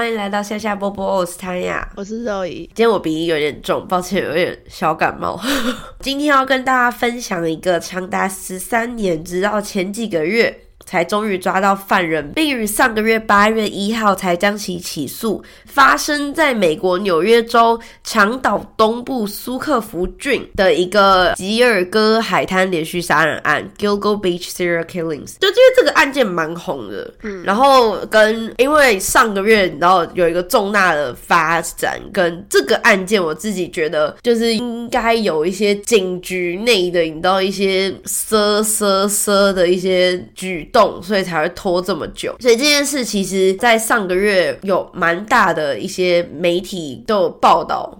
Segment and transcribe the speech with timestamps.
[0.00, 2.60] 欢迎来到夏夏波波，我是汤雅，我是肉姨。
[2.68, 5.38] 今天我鼻音有点重，抱歉，有点小感冒。
[6.00, 10.58] 今天要跟大家分享一个长达十三年，直到前几个月。
[10.90, 15.40] 才终于抓到犯人，并于上个月八月一号才将其起诉。
[15.64, 25.36] 发生在美国纽约州长岛东部苏克福郡的一个吉尔哥海滩连续杀人案 （Gilgo Beach Serial Killings）。
[25.38, 40.79] 就因为这个案件蛮红的，嗯，然后跟因为上个月你知道有一个重大的发展，跟这个案件我自己觉得就是应该有一些警局内的，引到一些瑟瑟瑟的一些举动。
[41.02, 42.34] 所以才会拖这么久。
[42.40, 47.96] 所以这件事其实，在上个月有蛮大的一些媒体都有报道。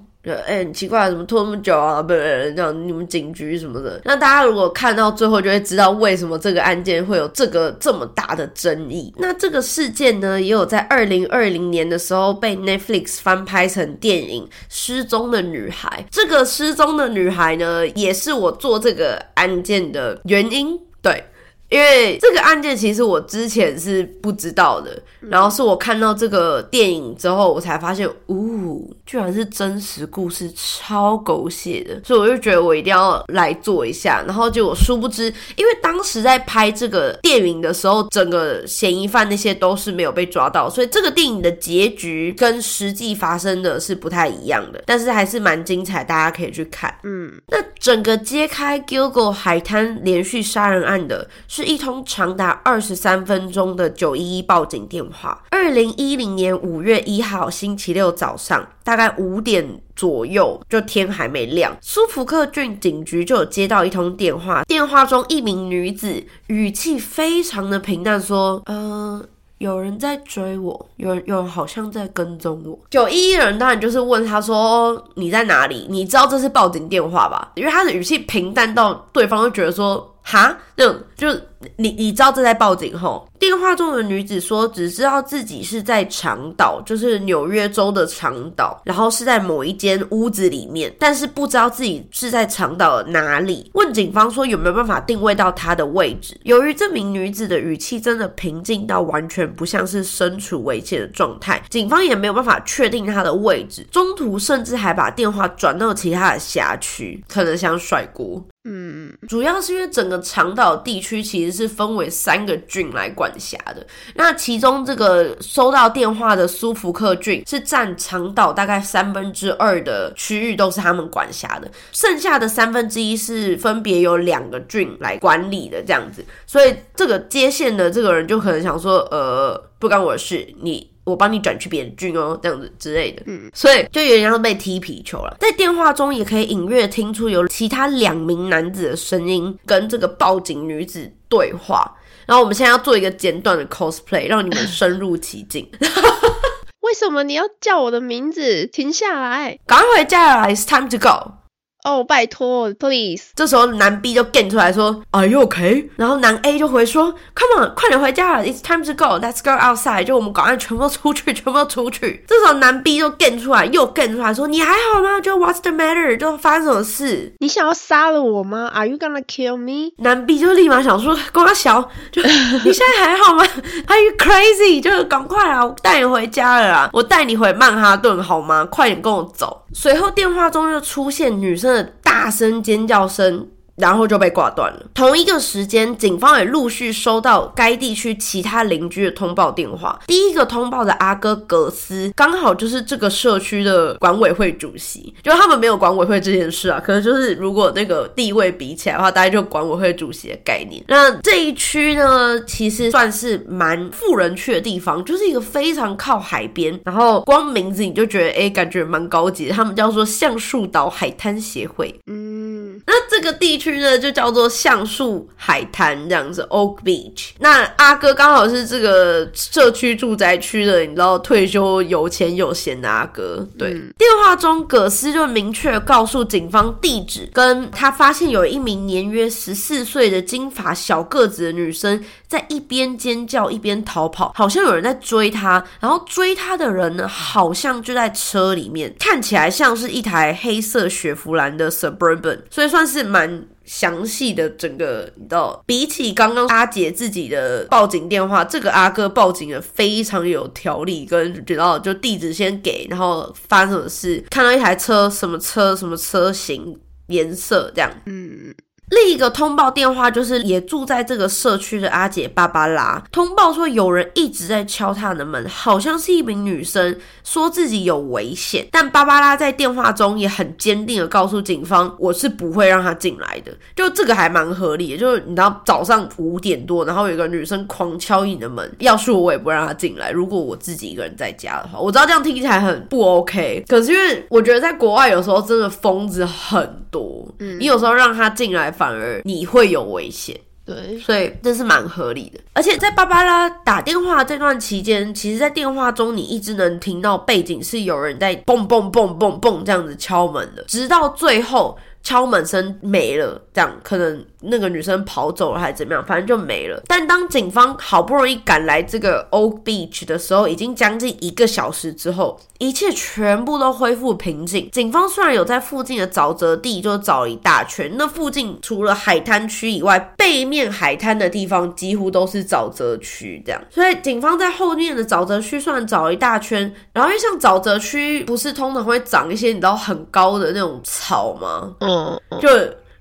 [0.47, 2.03] 哎，很奇怪，怎么拖那么久啊？
[2.03, 3.99] 不是这样，你们警局什么的。
[4.05, 9.11] 那大家如果看到最后，就会知道为什么这个案件会有这个这么大的争议。
[9.17, 16.05] 那这个事件呢，也有在二零二零年的时候被 Netflix 翻拍成电影《失踪的女孩》。
[16.15, 20.79] 这个失踪的女孩呢，也是我做这个案件的原因。
[21.01, 21.25] 对。
[21.71, 34.23] 因为这个案件其实我之前是不知道的，然后是我看到这个电影之后，我才发现，呜，居然是真实故事，超狗血的，所以我就觉得我一定要来做一下。
[34.27, 46.93] 然后结果殊不知，因为当时在拍这个电影的时候，整个嫌疑犯那些都是没有被抓到，所以这个电影的结局跟实际发生的是不太一样的，但是还是蛮精彩，大家可以去看。
[47.05, 51.29] 嗯，那整个揭开 Gilgo 海滩连续杀人案的。
[51.47, 55.43] 是是一通长达二十三分钟的九一一报警电话。
[55.51, 64.63] 二零一零年五月一号星期六早上，大概五点左右，就天还没亮，苏福克郡警局就有接到一通电话。
[64.63, 69.23] 电话中一名女子语气非常的平淡，说：“呃。”
[69.61, 72.79] 有人在追我，有人有人好像在跟踪我。
[72.89, 75.87] 九一一人当然就是问他说：“你在哪里？
[75.91, 81.29] 你知道这是报警电话吧？”因为他的语气平淡到对方会觉得说：“哈，那种就。”
[81.77, 93.71] 你你知道正在报警后，电话中的女子说只知道自己是在长岛，就是纽约州的长岛，然后是在某一间屋子里面，但是不知道自己是在长岛哪里。
[93.75, 96.35] 问警方说有没有办法定位到她的位置。
[96.45, 103.87] 由于这名女子的语气真的平静到完全不像是身处危险的状态，警方也没有办法确定她的位置。
[103.91, 108.43] 中途甚至还把电话转到其他的辖区，可能想甩锅。
[108.65, 113.87] 嗯，主要是因为整个长岛地区其实是分为三个郡来管辖的。
[114.17, 126.23] 那其中这个收到电话的苏福克郡是占长岛大概三分之二的区域都是他们管辖的，剩下的三分之一是分别有两个郡来管理的这样子。
[126.47, 130.90] 所以这个接线的这个人就可能想说，呃，不关我的事，你。
[131.05, 135.37] 我帮你转去别的郡哦，这样子之类的，嗯，所以就有点像被踢皮球了。
[135.41, 141.97] 在电话中也可以隐约听出有其他两名男子的声音跟这个报警女子对话。
[142.27, 145.69] 然后我们现在要做一个简短的 cosplay，让你们深入其境。
[146.81, 148.67] 为什么你要叫我的名字？
[148.67, 151.40] 停下来，赶快回家来，It's time to go。
[151.85, 153.31] 哦，拜托，please。
[153.35, 155.89] 这时候男 B 就 get 出来说，Are you okay？
[155.97, 160.05] 然后男 A 就回说，Come on，快点回家了，It's time to go，Let's go outside。
[160.05, 162.25] 就我们赶快全部出去，全部出去。
[162.29, 165.21] 这时候男 B 就 get 出来，又 get 出来说，你还好吗？
[165.21, 166.17] 就 What's the matter？
[166.17, 167.35] 就发生什么事？
[167.39, 169.93] 你想要杀了我吗？Are you gonna kill me？
[169.99, 171.81] 男 B 就立马想说，跟他小，
[172.13, 172.23] 就
[172.65, 173.45] 你现在还好吗
[173.87, 174.83] ？Are you crazy？
[174.83, 178.67] 就赶快啊，我带你回家了啊，我带你回曼哈顿好吗？
[178.71, 179.63] 快点跟我走。
[179.73, 181.71] 随后电话中又出现女生。
[182.11, 183.49] 大声尖叫声。
[183.77, 184.87] 然后就被挂断了。
[184.95, 189.99] 同一个时间，警方也陆续收到该地区其他邻居的通报电话。
[190.07, 195.15] 第一个通报的阿哥格斯，刚好就是这个社区的管委会主席。
[195.23, 200.83] 就他们没有管委会这件事啊，可能就是如果那个地位比起来的话，大概就管委会主席的概念。
[200.89, 209.49] 那这一区呢，其实算是蛮富人去的地方，就是一个非常靠海边，然后光名字你就觉得哎，感觉蛮高级。
[209.49, 211.95] 他们叫做橡树岛海滩协会。
[212.07, 213.71] 嗯，那这个地区。
[213.81, 217.31] 呢，就叫做橡树海滩这样子，Oak Beach。
[217.39, 223.47] 那阿哥刚好是这个社区住宅区的，你知道退休有钱有闲的阿哥。
[223.57, 235.63] 对，电话中葛斯就明确告诉警方地址，跟他发现有一名年约十四岁的金发小个子的女生在一边尖叫一边逃跑，好像有人在追他。
[235.81, 242.39] 然后追他的人呢，好像就在车里面，看起来像是一台黑色雪佛兰的 Suburban。
[242.49, 258.55] 所以算是蛮详细的整个，你知道，比起刚刚阿姐自己的报警电话，这个阿哥报警的非常有条理，跟知道就地址先给，然后发生什么事，看到一台车，什么车，什么车型、颜色这样，嗯，
[258.91, 268.67] 另一个通报电话就是也住在这个社区的阿姐芭芭拉通报说有人一直在敲她的门，好像是一名女生，说自己有危险。
[268.73, 273.53] 但芭芭拉在电话中也很坚定的告诉警方，我是不会让她进来的。
[273.77, 280.11] 就这个还蛮合理的，就是你知道早上五点多，然后有一个女生狂敲你的门，要是我我也不让她进来。
[280.11, 290.35] 如果我自己一个人在家的话，我知道这样听起来很不 OK，可是因为我觉得在国外有时候真的疯子很多，嗯你有时候让他进来，反而你会有危险。
[290.65, 292.41] 对，所以这是蛮合理的。
[292.55, 306.83] 而且在芭芭拉打电话这段期间，其实，在电话中你一直能听到背景是有人在蹦蹦蹦蹦蹦这样子敲门的，直到最后敲门声没了，这样可能那个女生跑走了还是怎么样，反正就没了。
[306.87, 314.71] 但当警方好不容易赶来这个 Oak Beach 的时候，已经将近一个小时之后，一切全部都恢复平静。
[314.71, 323.63] 警方虽然有在附近的沼泽地就找了一大圈，那附近除了海滩区以外，背面海滩的地方几乎都是沼泽区，这样。
[323.71, 331.75] 所以警方在后面的沼泽区算找了一大圈，然后因为像沼泽区不是通常会长一些你知道很高的那种草吗？
[331.81, 332.49] 嗯，嗯就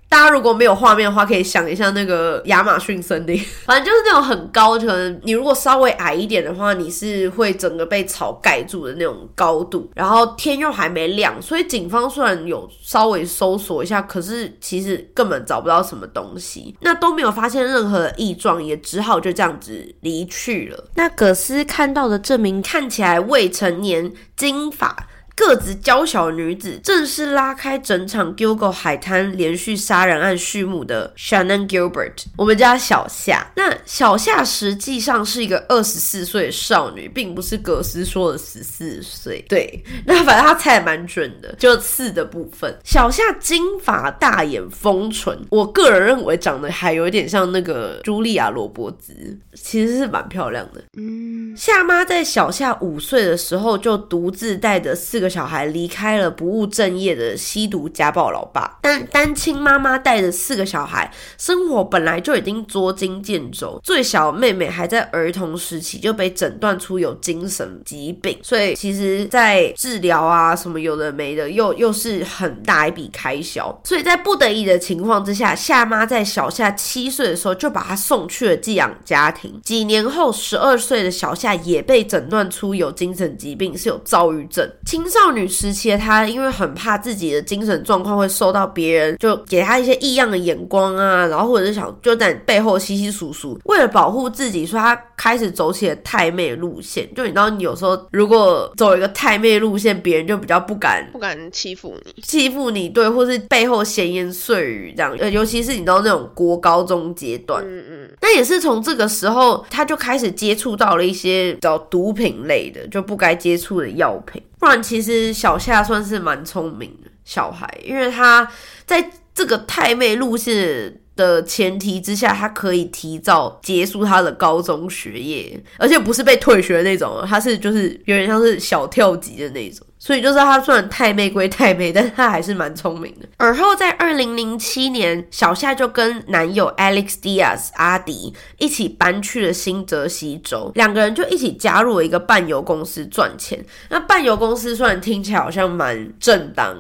[0.10, 9.90] 大家如果没有画面的话，可以想一下那个亚马逊森林， 反正就是那种很高，可能你如果稍微矮一点的话，你是会整个被草盖住的那种高度。
[9.94, 20.86] 然后天又还没亮，所以警方虽然有稍微搜索一下，可是其实根本找不到什么东西，那都没有发现任何的异状，也只好就这样子离去了。
[20.96, 25.08] 那葛斯看到的这名看起来未成年、金发。
[25.40, 33.50] 个子娇小的女子，正是拉开整场 Gilgo 海滩连续杀人案序幕的 Shannon Gilbert，我们家小夏。
[33.56, 39.42] 那小夏实际上是一个二十四岁的少女，并不是格斯说的十四岁。
[39.48, 42.78] 对，那反正他猜的蛮准的，就四的部分。
[42.84, 49.14] 小夏金发大眼丰唇，我个人认为长得还有一点像那个茱莉亚·罗伯兹，
[49.56, 50.84] 其实是蛮漂亮的。
[50.98, 63.80] 嗯，夏妈在小夏五岁的时候就独自带着四个小孩离开了不务正业的吸毒家暴老爸，但单亲妈妈带着四个小孩，生活本来就已经捉襟见肘。
[63.84, 73.80] 最小妹妹还在儿童时期就被诊断出有精神疾病，所以其实在治疗啊什么有的没的，又又是很大一笔开销。
[73.84, 79.60] 所以在不得已的情况之下，夏妈在小夏七岁的时候就把她送去了寄养家庭。
[79.64, 84.70] 几年后，十二岁的小夏也被诊断出有精神疾病，是有躁郁症。
[84.86, 93.60] 青少女时期的她，因为很怕自己的精神状况会受到别人就给她一些异样的眼光啊，然后或者是想就在背后稀稀疏疏。
[93.66, 97.08] 为了保护自己，所以她开始走起了太妹路线。
[97.14, 102.22] 就你知道，你有时候如果走一个太妹路线，别人就比较不敢不敢欺负你。
[102.22, 114.42] 欺负你，对，或是背后闲言碎语这样，呃，尤其是你知道那种国高中阶段，嗯嗯，那也是从这个时候，她就开始接触到了一些比较毒品类的，就不该接触的药品。
[114.60, 118.46] 不然，其实小夏算是蛮聪明的小孩，因为他
[118.86, 129.86] 在这个太妹路线的前提之下，他可以提早结束他的高中学业，而且不是被退学那种，他是就是有点像是小跳级的那种。
[130.00, 133.28] 所以就是他虽然太妹归太妹，但是他还是蛮聪明的。
[133.38, 143.64] 而后在二零零七年，小夏就跟男友 Alex Diaz 阿迪一起搬去了新泽西州，两个人就一起加入了一个伴游公司赚钱。
[143.90, 146.76] 那伴游公司虽然听起来好像蛮正当，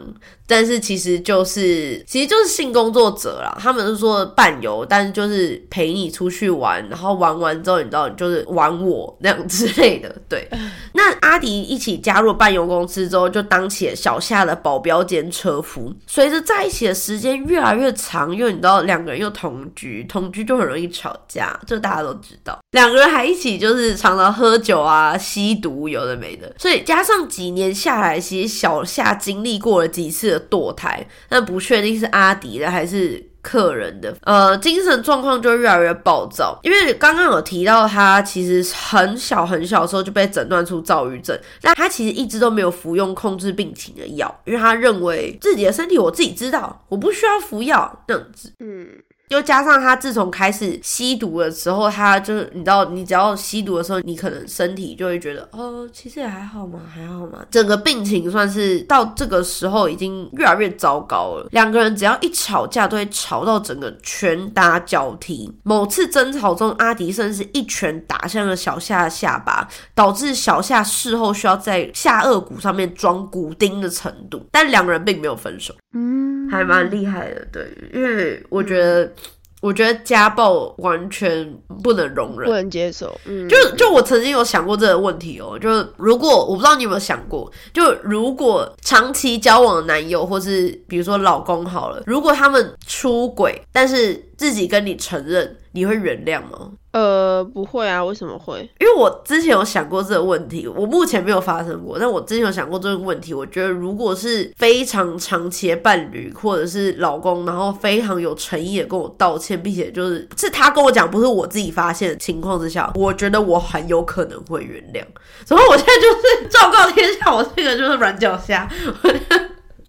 [0.48, 3.58] 但是其实就是其实就是性工作者啦。
[3.60, 10.16] 他们是说伴游，但是就是陪你出去玩，然后玩完之后，你知道你就是玩我那样之类的。
[10.30, 10.48] 对，
[10.94, 15.94] 那阿迪一起加入伴游公司之后，就当起了小夏的保镖兼车夫。
[16.08, 22.60] 随着在一起的时间越来越长，因为你知道两个人又同居，同居就很容易吵架，这大家都知道。
[22.72, 26.54] 两个人还一起就是常常喝酒啊、吸毒，有的没的。
[26.60, 33.29] 所以加上几年下来，其实小夏经历过了几次的堕胎，但不确定是阿迪的还是。
[33.50, 48.54] 客人的呃精神状况就越来越暴躁，因为刚刚有提到他其实很小很小的时候就被诊断出躁郁症，但他其实一直都没有服用控制病情的药，因为他认为自己的身体我自己知道，我不需要服药这样子。
[48.60, 48.88] 嗯，
[49.30, 57.46] 又加上他自从开始吸毒的时候，他就是你知道，你只要吸毒的时候，你可能身体就会觉得，哦，其实也还好嘛，还好嘛。
[57.52, 61.48] 整个病情算是到这个时候已经越来越糟糕了。
[61.52, 65.52] 两个人只要一吵架，都会吵到整个拳打脚踢。
[65.64, 74.44] 某次争吵中，阿迪甚至一拳打向了小夏的下巴，导致小夏事后需要在下颚骨上面装骨钉的程度。
[74.52, 75.76] 但两个人并没有分手。
[75.94, 79.12] 嗯，还蛮厉害的，对，因为我觉得，
[79.62, 82.54] 我觉得家暴完全不能容忍不。
[82.56, 83.14] 能接受。
[83.26, 96.72] 嗯，就就我曾经有想过这个问题哦，就是如果我不知道你有没有想过，就如果长期交往的男友或是比如说老公好了，如果他们出轨，但是自己跟你承认，你会原谅吗？
[96.94, 98.62] 呃，不会啊，为什么会？
[98.80, 103.34] 因为我之前有想过这个问题，我目前没有发生过，但我之前有想过这个问题。
[103.34, 115.06] 我觉得如果是非常长期的伴侣或者是老公，然后非常有诚意的跟我道歉，并且就是是他跟我讲，不是我自己发现的情况之下，我觉得我很有可能会原谅。
[115.46, 118.66] 所以我现在就是昭告天下，我这个就是软脚虾。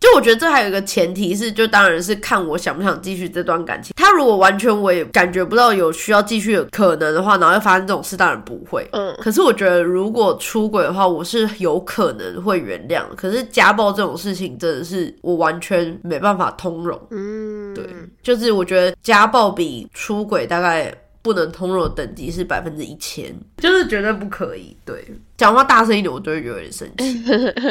[0.01, 3.93] 就我觉得这还有一个前提是，就当然是看我想不想继续这段感情。
[3.97, 8.89] 他如果完全我也感觉不到有需要继续的可能的话，然后又发生这种事，当然不会。
[8.93, 13.03] 嗯，可是我觉得如果出轨的话，我是有可能会原谅。
[13.15, 16.99] 可是家暴这种事情，真的是我完全没办法通融。
[17.11, 17.85] 嗯，对，
[18.23, 20.91] 就是我觉得家暴比出轨大概
[21.23, 24.77] 不能通融的等级是百分之一千，就是绝对不可以。
[24.85, 25.05] 对，
[25.37, 27.23] 讲话大声一点，我就会有点生气。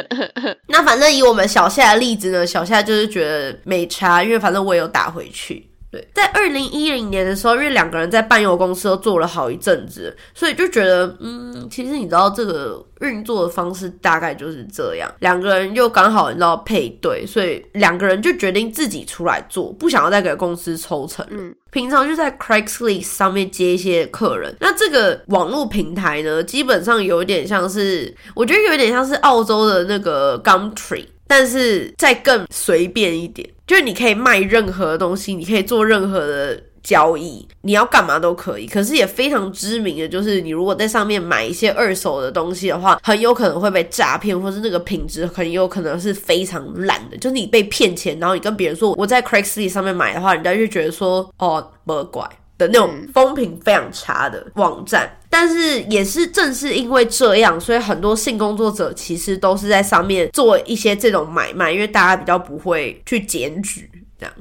[0.68, 5.65] 那反正以我们小夏的例子呢，小夏就是觉得没差，因为反正我也有打回去。
[5.91, 15.12] 对，在二零一零年的时候，因为两个人在伴游公司都做了好一阵子，所以就觉得，嗯，其实你知道这个运作的方式大概就是这样。
[15.19, 21.25] 两个人又刚好你知道配对，所以两个人就决定自己出来做，不想要再给公司抽成
[21.72, 24.55] 平常就在 Craigslist 上面接一些客人。
[24.60, 31.05] 那这个网络平台呢，基本上有点像是，我觉得有点像是澳洲的那个 Gumtree。
[31.29, 38.65] 但是再更随便一点，就是你可以卖任何东西，你可以做任何的交易，你要干嘛都可以。
[38.65, 47.17] 可是也非常知名的就是，你如果在上面买一些二手的东西的话，很有可能会被诈骗，或是那个品质很有可能是非常烂的。
[47.17, 52.27] 就是你被骗钱，然后你跟别人说我在 Craigslist 上面买的话，人家就觉得说哦，魔怪。
[52.57, 64.33] 的那种风评非常差的网站，但是也是正是因为这样，所以很多性工作者其实都是在上面做一些这种买卖，因为大家比较不会去检举这样。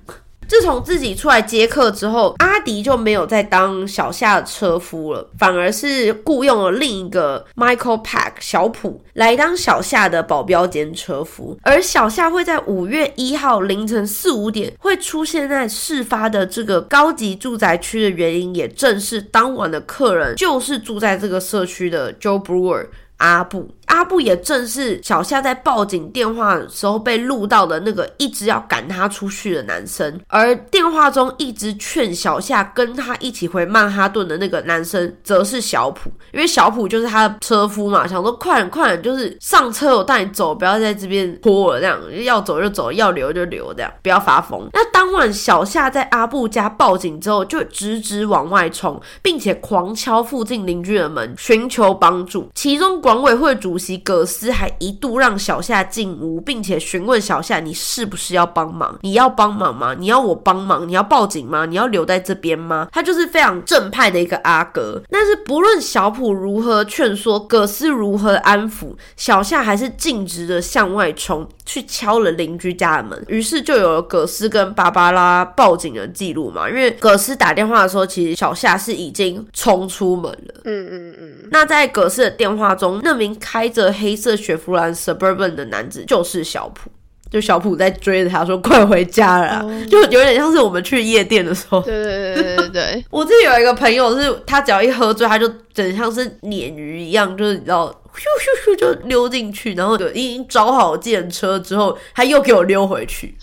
[0.48, 11.58] 自从自己出来接客之后，阿迪就没有再当小夏的车夫了，反而是雇佣了另一个 Michael Pack 小普来当小夏的保镖兼车夫。
[11.62, 22.86] 而小夏会在五月一号凌晨四五点会出现在事发的这个高级住宅区的原因，也正是当晚的客人就是住在这个社区的 Joe Brewer。
[23.18, 44.68] 阿布，阿布也正是小夏在报警电话的时候被录到的那个一直要赶他出去的男生，而电话中一直劝小夏跟他一起回曼哈顿的那个男生，则是小普，因为小普就是他的车夫嘛，想说快点快点，就是上车我带你走，不要在这边拖了，这样要走就走，要留就留，这样不要发疯。
[44.72, 53.02] 那当晚小夏在阿布家报警之后，就直直往外冲，并且狂敲附近邻居的门，寻求帮助，其中。
[53.08, 58.98] 管委会主席葛斯还一度让小夏进屋，并且询问小夏：“你是不是要帮忙？
[59.00, 59.96] 你要帮忙吗？
[59.98, 60.86] 你要我帮忙？
[60.86, 61.64] 你要报警吗？
[61.64, 65.00] 你要留在这边吗？”他就是非常正派的一个阿哥。
[65.08, 73.24] 但是不论小普如何劝说，葛斯如何安抚，小夏还是径直的向外冲，去敲了邻居家的门。
[73.28, 76.66] 于是就有了葛斯跟芭芭拉报警的记录嘛。
[76.66, 80.54] 因为葛斯打电话的时候，其实小夏是已经冲出门了。
[80.64, 86.90] 嗯嗯嗯，那在葛斯的电话中，那名开着黑色雪佛兰 Suburban 的男子就是小普，
[87.30, 91.82] 就小普在追着他说：“快回家了就有点像是我们去夜店的时候。
[91.82, 97.94] 对对对对对对， 我自己有一个朋友是，他只要一喝醉，他就整像是鲶鱼一样，就是你知道。
[98.18, 103.36] 咻咻咻就溜进去，然后就已经找好电车之后，他又给我溜回去。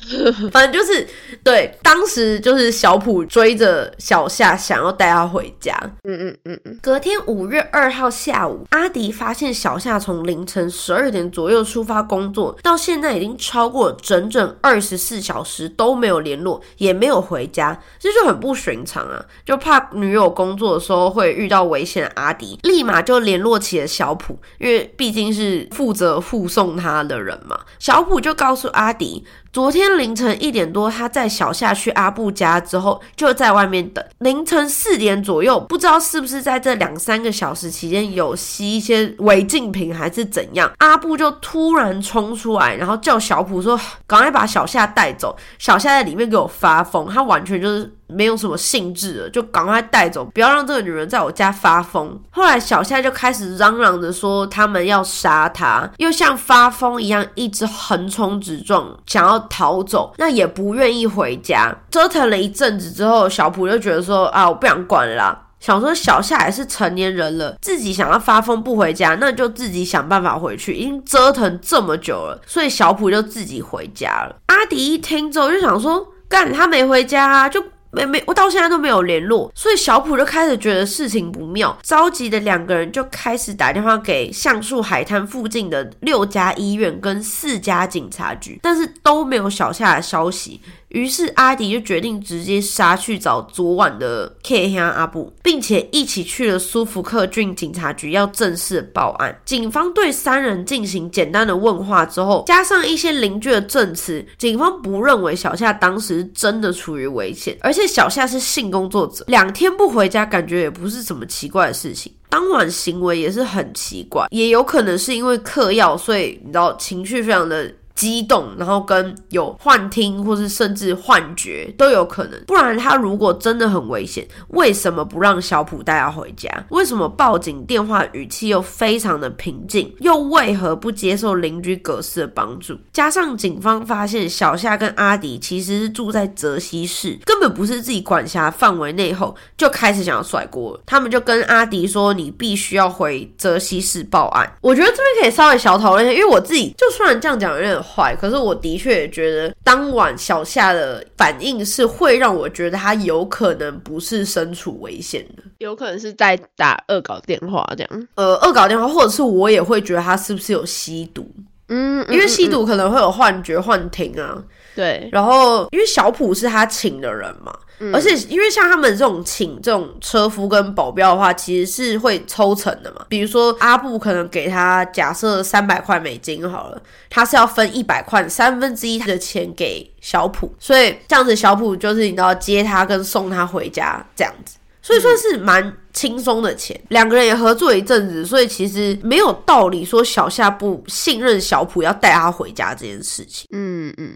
[0.51, 1.07] 反正就是
[1.43, 5.73] 对，当时就是小普追着小夏，想要带他回家。
[6.03, 19.23] 嗯嗯嗯嗯，隔天五月二号下午，阿迪发现小夏从凌晨十二点左右出发工作，到现在已经超过整整二十四小时都没有联络，也没有回家，这就很不寻常啊！
[19.45, 27.59] 就怕女友工作的时候会遇到危险阿迪，立马就联络起了小普，因为毕竟是负责护送他的人嘛。
[27.77, 29.23] 小普就告诉阿迪。
[29.55, 34.03] 昨天凌晨一点多，他在小夏去阿布家之后，就在外面等。
[34.17, 47.89] 凌晨四点左右，不知道是不是在这两三个小时期间有吸一些违禁品还是怎样，阿布就突然冲出来，然后叫小普说：“赶快把小夏带走。”小夏在里面给我发疯，他完全就是。
[48.07, 52.15] 没有什么兴致了，就赶快带走，不要让这个女人在我家发疯。
[52.29, 61.75] 后来小夏就开始嚷嚷着说他们要杀他，又像发疯一样一直横冲直撞，想要逃走，那也不愿意回家。
[61.89, 70.73] 折腾了一阵子之后，小普就觉得说啊，我不想管了，想说小夏也是成年人了，自己想要发疯不回家，那就自己想办法回去。
[70.73, 74.35] 已经折腾这么久了，所以小普就自己回家了。
[74.47, 77.63] 阿迪一听之后就想说，干他没回家啊，就。
[77.95, 90.59] 没没，我到现在都没有联络，所以小普就开始觉得事情不妙，着急的两个人就开始打电话给橡树海滩附近的六家医院跟四家警察局，但是都没有小夏的消息。
[90.89, 99.37] 于是阿迪就决定直接杀去找昨晚的 K 黑阿布，并且一起去了苏福克郡警察局要正式报案。
[99.43, 112.13] 警方对三人进行简单的问话之后，加上一些邻居的证词，警方不认为小夏当时真的处于危险，而且小夏是性工作者，两天不回家，感觉也不是什么奇怪的事情。
[112.29, 117.71] 当晚行为也是很奇怪，也有可能是因为嗑药，所以你知道情绪非常的。
[117.95, 122.39] 激动，然后跟有幻听，或是甚至幻觉都有可能。
[122.45, 126.49] 不然他如果真的很危险，为什么不让小普带他回家？
[126.69, 129.95] 为什么报警电话语气又非常的平静？
[130.01, 132.77] 又为何不接受邻居葛斯的帮助？
[132.91, 140.77] 加上警方发现小夏跟阿迪其实是住在泽西市，根本不是自己管辖范围内后，就开始想要甩锅。
[140.85, 147.81] 他们就跟阿迪说：“你必须要回泽西市报案。”我觉得这边可以稍微小讨论一下，因为我自己就虽然这样讲有点。
[147.85, 158.07] 坏，可是我的确也觉得当晚小夏的反应是会让我觉得他有可能不是身处危险的，有可能是在打恶搞电话这样。
[158.15, 161.29] 呃，恶搞电话，或者是我也会觉得他是不是有吸毒？
[161.67, 164.41] 嗯，因为吸毒可能会有幻觉、幻听啊。
[164.75, 167.53] 对，然后因为小普是他请的人嘛。
[167.93, 173.05] 而且，因为像他们这种请这种车夫跟保镖的话，其实是会抽成的嘛。
[173.09, 186.79] 比如说阿布可能给他假设三百块美金好了，他是要分一百块三分之一的钱给小普，所以这样子小普就是你要接他跟送他回家这样子，所以算是蛮轻松的钱。
[186.89, 193.47] 两个人也合作一阵子，所以其实没有道理说小夏不信任小普要带他回家这件事情。
[193.51, 194.15] 嗯嗯。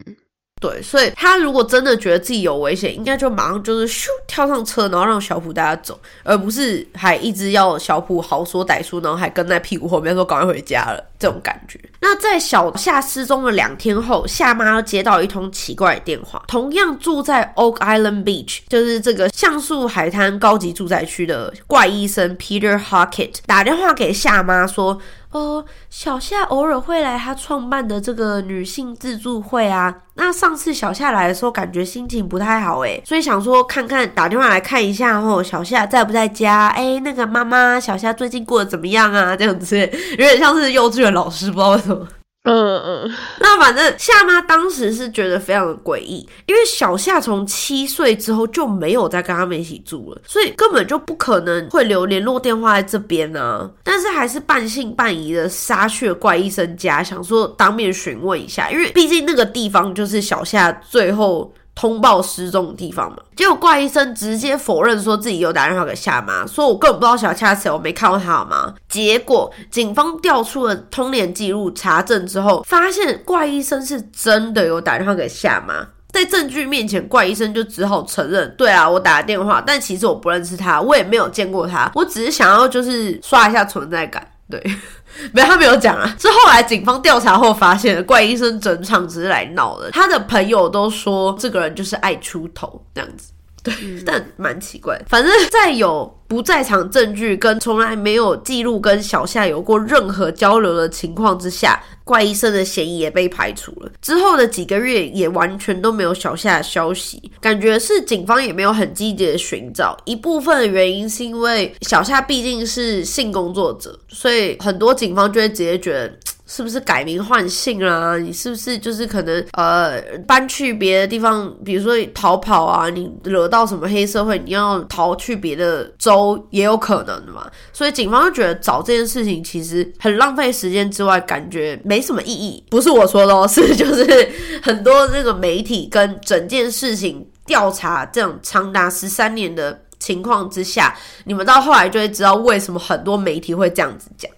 [0.60, 11.80] 对，所以他如果真的觉得自己有危险，应该就马上就是咻跳上车，然后让小普带他走，而不是还一直要小普好说歹说，然后还跟在屁股后面说赶快回家了这种感觉。
[12.02, 25.00] 那在小夏失踪的两天后，夏妈接到一通奇怪的电话，同样住在 Oak Island Beach，就是这个橡树海滩高级住宅区的怪医生 Peter Hackett 打电话给夏妈说。
[25.32, 29.94] 哦，小夏偶尔会来他创办的这个女性自助会啊。
[30.16, 36.68] 那上次小夏来的时候，感觉心情不太好诶，所以想说看看打电话来看一下哦，小夏在不在家？
[36.70, 39.36] 哎，那个妈妈，小夏最近过得怎么样啊？
[39.36, 42.08] 这样子有点像是幼稚园老师，不知道为什么。
[42.44, 53.70] 嗯嗯，那反正夏妈当时是觉得非常的诡异，因为小夏从七岁之后就没有再跟他们一起住了，所以根本就不可能会留联络电话在这边呢。
[53.84, 61.54] 但是还是半信半疑的杀去怪医生家，想说当面询问一下，因为毕竟那个地方就是小夏最后。
[61.80, 68.74] 通报失踪的地方嘛，结果怪医生直接否认说自己有打电话给夏妈，说我根本不知道小夏谁，我没看过他好吗？
[68.90, 84.62] 结果警方调出了通联记录查证之后，发现怪医生是真的有打电话给夏妈，在证据面前，怪医生就只好承认，对啊，我打了电话，但其实我不认识他，我也没有见过他，我只是想要就是刷一下存在感，对。
[85.34, 86.16] 没，他没有讲啊。
[86.20, 89.92] 是后来警方调查后发现，怪医生整场只是来闹的。
[89.92, 93.32] 他的朋友都说，这个人就是爱出头这样子。
[93.64, 93.74] 对，
[94.06, 95.00] 但蛮奇怪。
[95.08, 103.92] 反正，在有不在场证据跟从来没有记录跟小夏有过任何交流的情况之下，怪医生的嫌疑也被排除了。
[104.02, 109.98] 之后的几个月也完全都没有小夏的消息，感觉是警方也没有很积极的寻找。
[110.06, 116.14] 一部分的原因是因为小夏毕竟是性工作者，所以很多警方就会直接觉得。
[116.52, 118.18] 是不是改名换姓啦？
[118.18, 122.90] 你是不是就是可能呃搬去别的地方，比如说逃跑啊？
[122.90, 127.48] 你惹到什么黑社会，你要逃去别的州也有可能的嘛。
[127.72, 132.64] 所以警方就觉得找这件事情其实很浪费时间，之外感觉没什么意义。
[132.72, 134.30] 不是我说的哦，是就是
[134.64, 144.32] 很多这个媒体跟整件事情调查这种长达十三年的情况之下，你们到后来就会知道为什么很多媒体会这样子讲。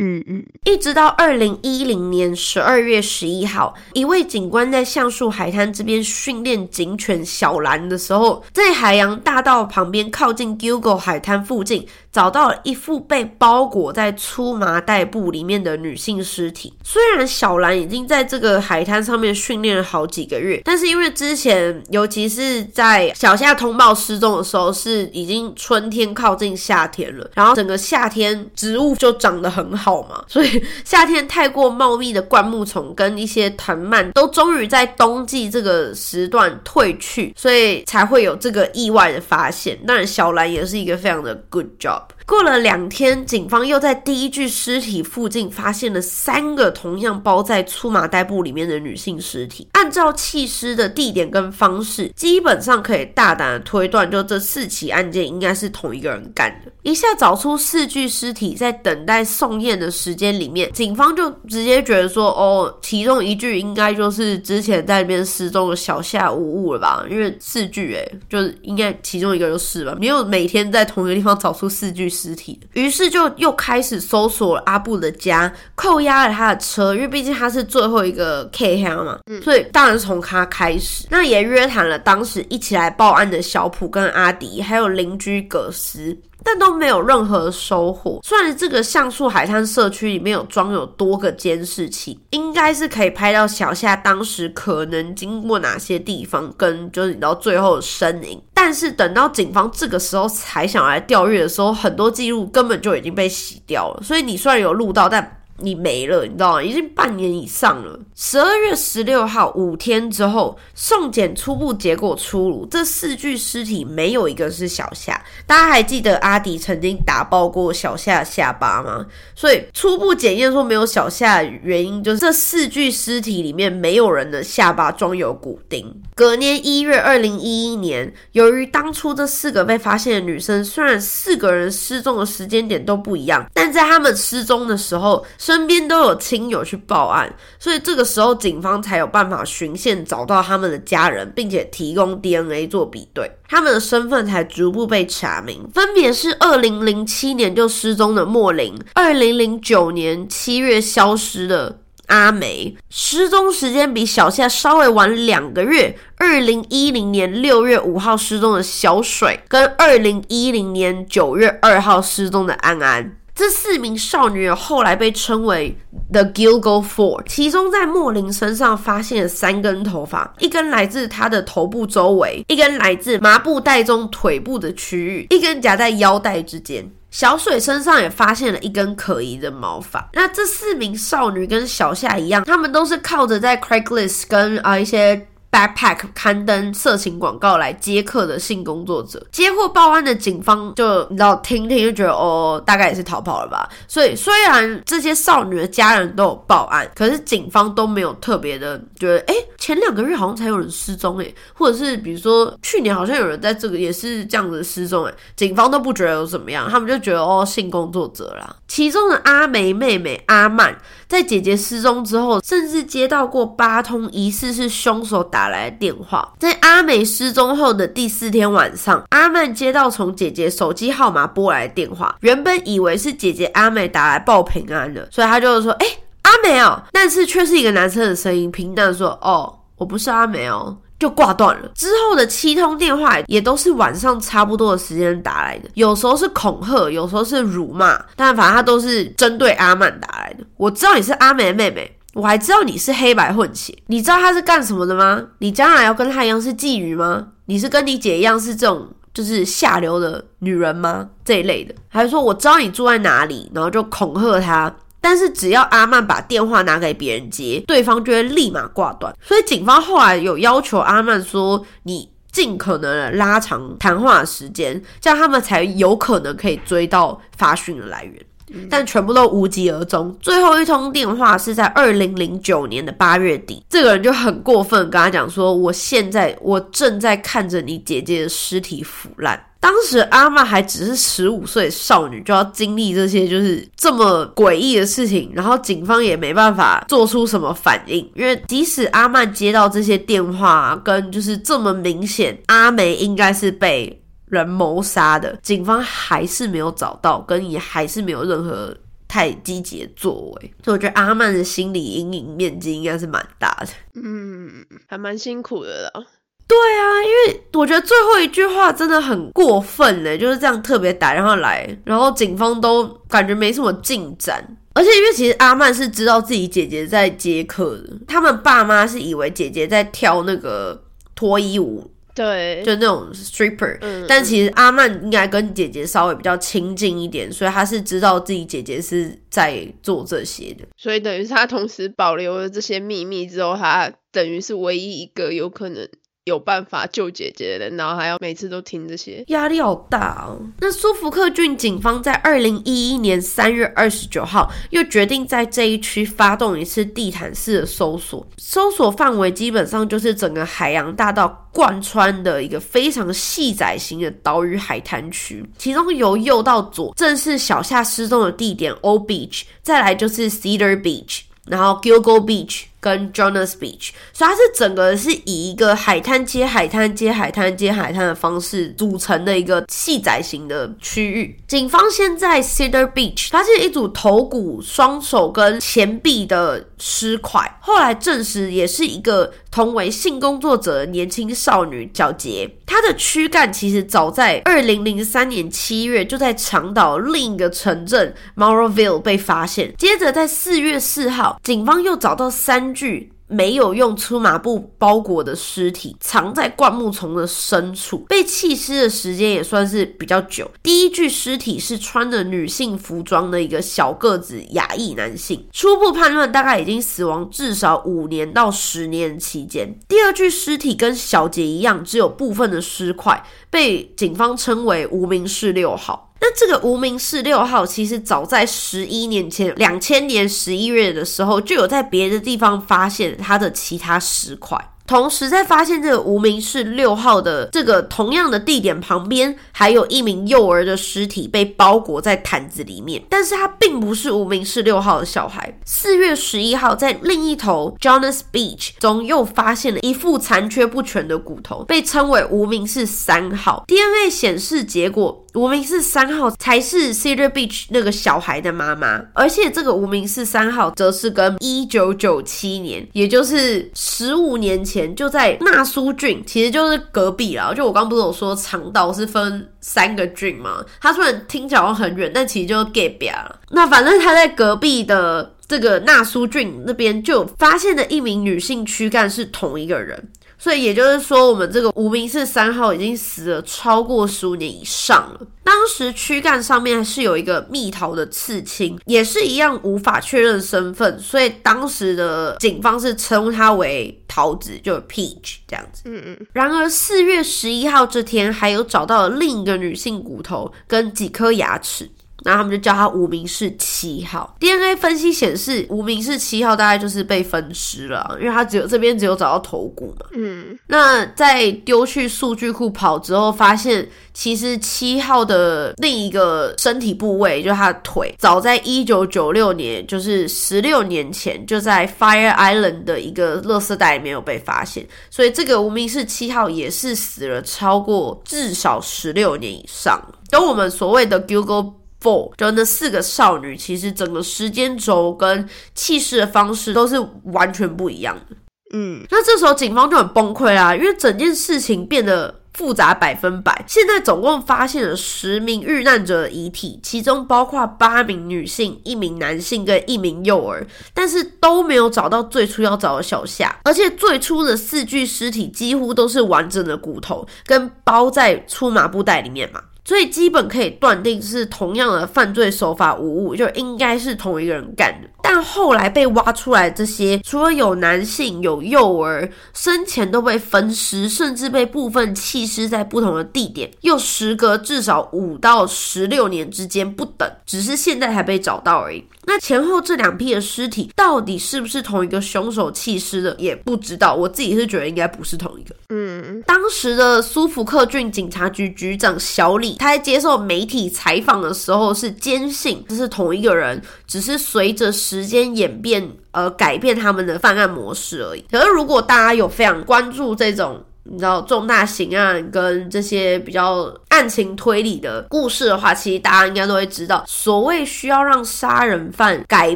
[0.00, 11.86] 嗯嗯，一直到二零一零年十二月十一号，一位警官在橡树海滩这边训练警犬小兰的时候，在海洋大道旁边靠近 Google 海滩附近。
[12.12, 16.72] 找到了一副被包裹在粗麻袋布里面的女性尸体。
[16.82, 39.78] 虽然小兰已经在这个海滩上面训练了好几个月，但是因为之前，尤其是在小夏通报失踪的时候，是已经春天靠近夏天了，然后整个夏天植物就长得很好嘛， 所以夏天太过茂密的灌木丛跟一些藤蔓都终于在冬季这个时段退去，所以才会有这个意外的发现。
[39.86, 41.97] 当然，小兰也是一个非常的 good job。
[41.98, 42.12] up.
[42.28, 49.66] 过了两天，警方又在第一具尸体附近发现了三个同样包在粗麻袋布里面的女性尸体。
[49.72, 56.70] 按照弃尸的地点跟方式，基本上可以大胆的推断，就这四起案件应该是同一个人干的。
[56.82, 67.06] 一下找出四具尸体，在等待送验的时间里面，警方就直接觉得说，哦，其中一具应该就是之前在那边失踪的小夏无误了吧？
[67.10, 69.96] 因为四具，哎，就是应该其中一个就是吧？
[69.98, 72.17] 没有每天在同一个地方找出四具。
[72.18, 81.06] 尸体，于是就又开始搜索阿布的家，扣押了他的车，因为毕竟他是最后一个 K 黑嘛，所以当然是从他开始。
[81.10, 86.16] 那也约谈了当时一起来报案的小普跟阿迪，还有邻居葛斯。
[86.44, 88.20] 但都没有任何收获。
[88.22, 98.40] 虽然这个橡树海滩社区里面有装有多个监视器，应该是可以拍到小夏当时可能经过哪些地方，跟就是你到最后的身影。
[98.54, 104.02] 但是等到警方这个时候才想来调阅的时候，很多记录根本就已经被洗掉了。
[104.02, 105.34] 所以你虽然有录到，但。
[105.60, 106.62] 你没了，你知道吗？
[106.62, 107.98] 已经半年以上了。
[108.14, 115.20] 十二月十六号，五天之后，送检初步结果出炉，这四具尸体没有一个是小夏。
[115.46, 119.04] 大家还记得阿迪曾经打爆过小夏下巴吗？
[119.34, 125.92] 所以初步检验说没有小夏，原因就是这四具尸体里面没有人的下巴装有骨钉。
[126.14, 135.26] 隔年一月二零一一年，由于当初这四个被发现的女生，虽然四个人失踪的时间点都不一样，但在他们失踪的时候。
[135.48, 163.17] 身边都有亲友去报案，所以这个时候警方才有办法循线找到他们的家人，并且提供 DNA 做比对，他们的身份才逐步被查明，分别是二零零七年就失踪的莫林，二零零九年七月消失的阿梅，失踪时间比小夏稍微晚两个月，二零一零年六月五号失踪的小水，跟二零一零年九月二号失踪的安安。
[163.38, 165.78] 这四名少女后来被称为
[166.10, 176.90] The Gilgo Four，其中在莫林身上发现了三根头发，一根来自她的头部周围，一根来自麻布袋中腿部的区域，一根夹在腰带之间。
[177.12, 180.10] 小水身上也发现了一根可疑的毛发。
[180.14, 185.28] 那这四名少女跟小夏一样，她们都是靠着在 Craiglist 跟啊一些。
[185.58, 193.68] Backpack 刊登色情广告来接客的性工作者，接获报案的警方就你知道听听就觉得哦，大概也是逃跑了吧。
[193.88, 208.54] 所以虽然这些少女的家人都有报案，可是警方都没有特别的觉得，哎，前两个月好像才有人失踪哎，或者是比如说去年好像有人在这个也是这样子失踪哎，警方都不觉得有怎么样，他们就觉得哦，性工作者啦。
[208.68, 215.48] 其中的阿梅妹妹阿曼在姐姐失踪之后，甚至接到过八通疑似是凶手打。
[215.48, 225.86] 来的电话，在阿美失踪后的第四天晚上，阿曼接到从姐姐手机号码拨来的电话，原本以为是姐姐阿美打来报平安的，所以他就说：“哎，
[226.22, 231.70] 阿美哦。”但是却是一个男生的声音，平淡说：“哦，我不是阿美哦。”就挂断了。
[231.74, 240.44] 之后的七通电话也都是晚上差不多的时间打来的，有时候是恐吓，有时候是辱骂，但反正他都是针对阿曼打来的。
[240.56, 241.94] 我知道你是阿美妹妹。
[242.14, 245.22] 我还知道你是黑白混血，你知道他是干什么的吗？
[245.38, 247.28] 你将来要跟他一样是妓女吗？
[247.44, 251.08] 你是跟你姐一样是这种就是下流的女人吗？
[251.24, 254.74] 这一类的，还是说我知道你住在哪里，然后就恐吓他。
[255.08, 259.10] 但是只要阿曼把电话拿给别人接，对方就会立马挂断。
[259.22, 268.22] 所以警方后来有要求阿曼说，你尽可能的拉长谈话时间，这样他们才有可能可以追到发讯的来源。
[268.68, 270.14] 但全部都无疾而终。
[270.20, 298.72] 最后一通电话是在二零零九年的八月底，这个人就很过分，跟他讲说：“我现在我正在看着你姐姐的尸体腐烂。”当时阿曼还只是十五岁少女，就要经历这些就是这么诡异的事情，然后警方也没办法做出什么反应，因为即使阿曼接到这些电话，跟就是这么明显，阿梅应该是被人谋杀的，警方还是没有找到，跟也还是没有任何
[299.08, 303.68] 太积极的作为，所以我觉得阿曼的心理阴影面积应该是蛮大的。
[303.94, 306.04] 嗯，还蛮辛苦的啦。
[306.48, 320.82] 对啊，因为我觉得最后一句话真的很过分呢，就是这样特别打电话来，然后警方都感觉没什么进展，而且因为其实阿曼是知道自己姐姐在接客的，他们爸妈是以为姐姐在跳那个
[321.14, 335.86] 脱衣舞，对，就那种 stripper，但其实阿曼应该跟姐姐稍微比较亲近一点，所以他是知道自己姐姐是在做这些的，所以等于是他同时保留了这些秘密之后，他等于是唯一一个有可能。
[336.28, 340.38] 有办法救姐姐的，然后还要每次都听这些，压力好大哦。
[340.60, 362.64] 那苏福克郡警方在二零一一年三月二十九号又决定在这一区发动一次地毯式的搜索，搜索范围基本上就是整个海洋大道贯穿的一个非常细窄型的岛屿海滩区，其中由右到左正是小夏失踪的地点 Old Beach，再来就是 Cedar Beach，然后 Gilgo Beach。
[362.80, 371.36] 跟 Jonas Beach，所以它是整个是以一个海滩接海滩接海滩接海滩的方式组成的一个细窄型的区域。
[371.48, 382.48] 警方现在 Cedar Beach 发现一组头骨、双手跟前臂的尸块，后来证实也是一个同为性工作者的年轻少女皎洁。
[382.64, 392.67] 她的躯干其实早在二零零三年七月就在长岛另一个城镇 Moroville 被发现，接着在四月四号，警方又找到三。
[392.72, 400.50] 具没有用粗麻布包裹的尸体，藏在灌木丛的深处，被弃尸的时间也算是比较久。
[400.62, 409.78] 第一具尸体是穿着女性服装的一个小个子亚裔男性，初步判断大概已经死亡至少五年到十年期间。
[409.86, 416.07] 第二具尸体跟小杰一样，只有部分的尸块，被警方称为无名氏六号。
[416.20, 424.72] 那这个无名氏六号，其实早在十一年前，两千年十一月的时候，就有在别的地方发现它的其他石块。
[424.84, 435.58] 同时，在发现这个无名氏六号的这个同样的地点旁边，还有一名幼儿的尸体被包裹在毯子里面，但是它并不是无名氏六号的小孩。
[435.66, 443.64] 四月十一号，在另一头 Jonas Beach 中又发现了一副残缺不全的骨头，被称为无名氏三号。
[443.68, 445.26] DNA 显示结果。
[445.38, 457.54] 无名氏三号才是 Cedar Beach 那个小孩的妈妈，而且这个无名氏三号则是跟一九九七年，也就是十五年前，就在纳苏郡，其实就是隔壁啦。
[457.54, 460.64] 就我刚不是有说长岛是分三个郡吗？
[460.80, 463.38] 他虽然听起来很远，但其实就隔壁了。
[463.50, 470.08] 那反正他在隔壁的这个纳苏郡那边，就发现了一名女性躯干是同一个人。
[470.38, 475.20] 所以也就是说，我们这个无名氏三号已经死了超过十五年以上了。
[475.42, 485.82] 当时躯干上面是有一个蜜桃的刺青，也是一样无法确认身份，所以当时的警方是称它为桃子，就是 peach 这样子。
[485.86, 486.26] 嗯嗯。
[486.32, 491.90] 然而四月十一号这天，还有找到了另一个女性骨头跟几颗牙齿。
[492.24, 494.36] 然后他们就叫他无名氏七号。
[494.40, 500.06] DNA 分析显示，无名氏七号大概就是被分尸了，因为他只有这边只有找到头骨嘛。
[500.12, 514.86] 嗯，那在丢去数据库跑之后，发现其实七号的另一个身体部位，就是他的腿，早在一九九六年，就是十六年前，就在 Fire Island 的一个垃圾袋里面有被发现。
[515.08, 520.00] 所以这个无名氏七号也是死了超过至少十六年以上，
[520.30, 521.77] 跟我们所谓的 Google。
[522.02, 528.36] Four 就那四个少女，其实整个时间轴跟气势的方式都是完全不一样的。
[528.72, 533.64] 嗯，那这时候警方就很崩溃啦，因为整件事情变得复杂百分百。
[533.66, 543.58] 现在总共发现了十名遇难者的遗体，其中包括八名女性、一名男性跟一名幼儿，但是都没有找到最初要找的小夏。
[543.64, 549.62] 而且最初的四具尸体几乎都是完整的骨头，跟包在粗麻布袋里面嘛。
[549.88, 555.08] 所以基本可以断定是同样的犯罪手法无误，就应该是同一个人干的。
[555.22, 569.04] 但后来被挖出来这些，除了有男性、有幼儿，生前都被分尸，甚至被部分弃尸在不同的地点，又时隔至少五到十六年之间不等，只是现在才被找到而已。
[569.26, 574.14] 那前后这两批的尸体到底是不是同一个凶手弃尸的，也不知道。
[574.14, 575.74] 我自己是觉得应该不是同一个。
[575.90, 588.44] 嗯，当时的苏福克郡警察局局长小李，他在接受媒体采访的时候是坚信这是同一个人，只是随着时间演变而改变他们的犯案模式而已。
[588.50, 599.74] 可是如果大家有非常关注这种，你知道重大刑案跟这些比较案情推理的故事的话，其实大家应该都会知道，所谓需要让杀人犯改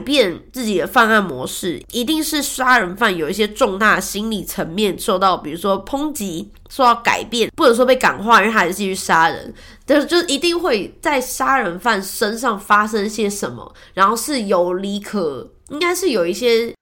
[0.01, 9.55] 变自己的犯案模式，一定是杀人犯有一些重大心理层面受到，比如说抨击，受到改变，或者说被感化，因为他还是继续杀人，
[9.87, 16.75] 就就一定会在杀人犯身上发生些什么，然后是有理可，应该是有一些。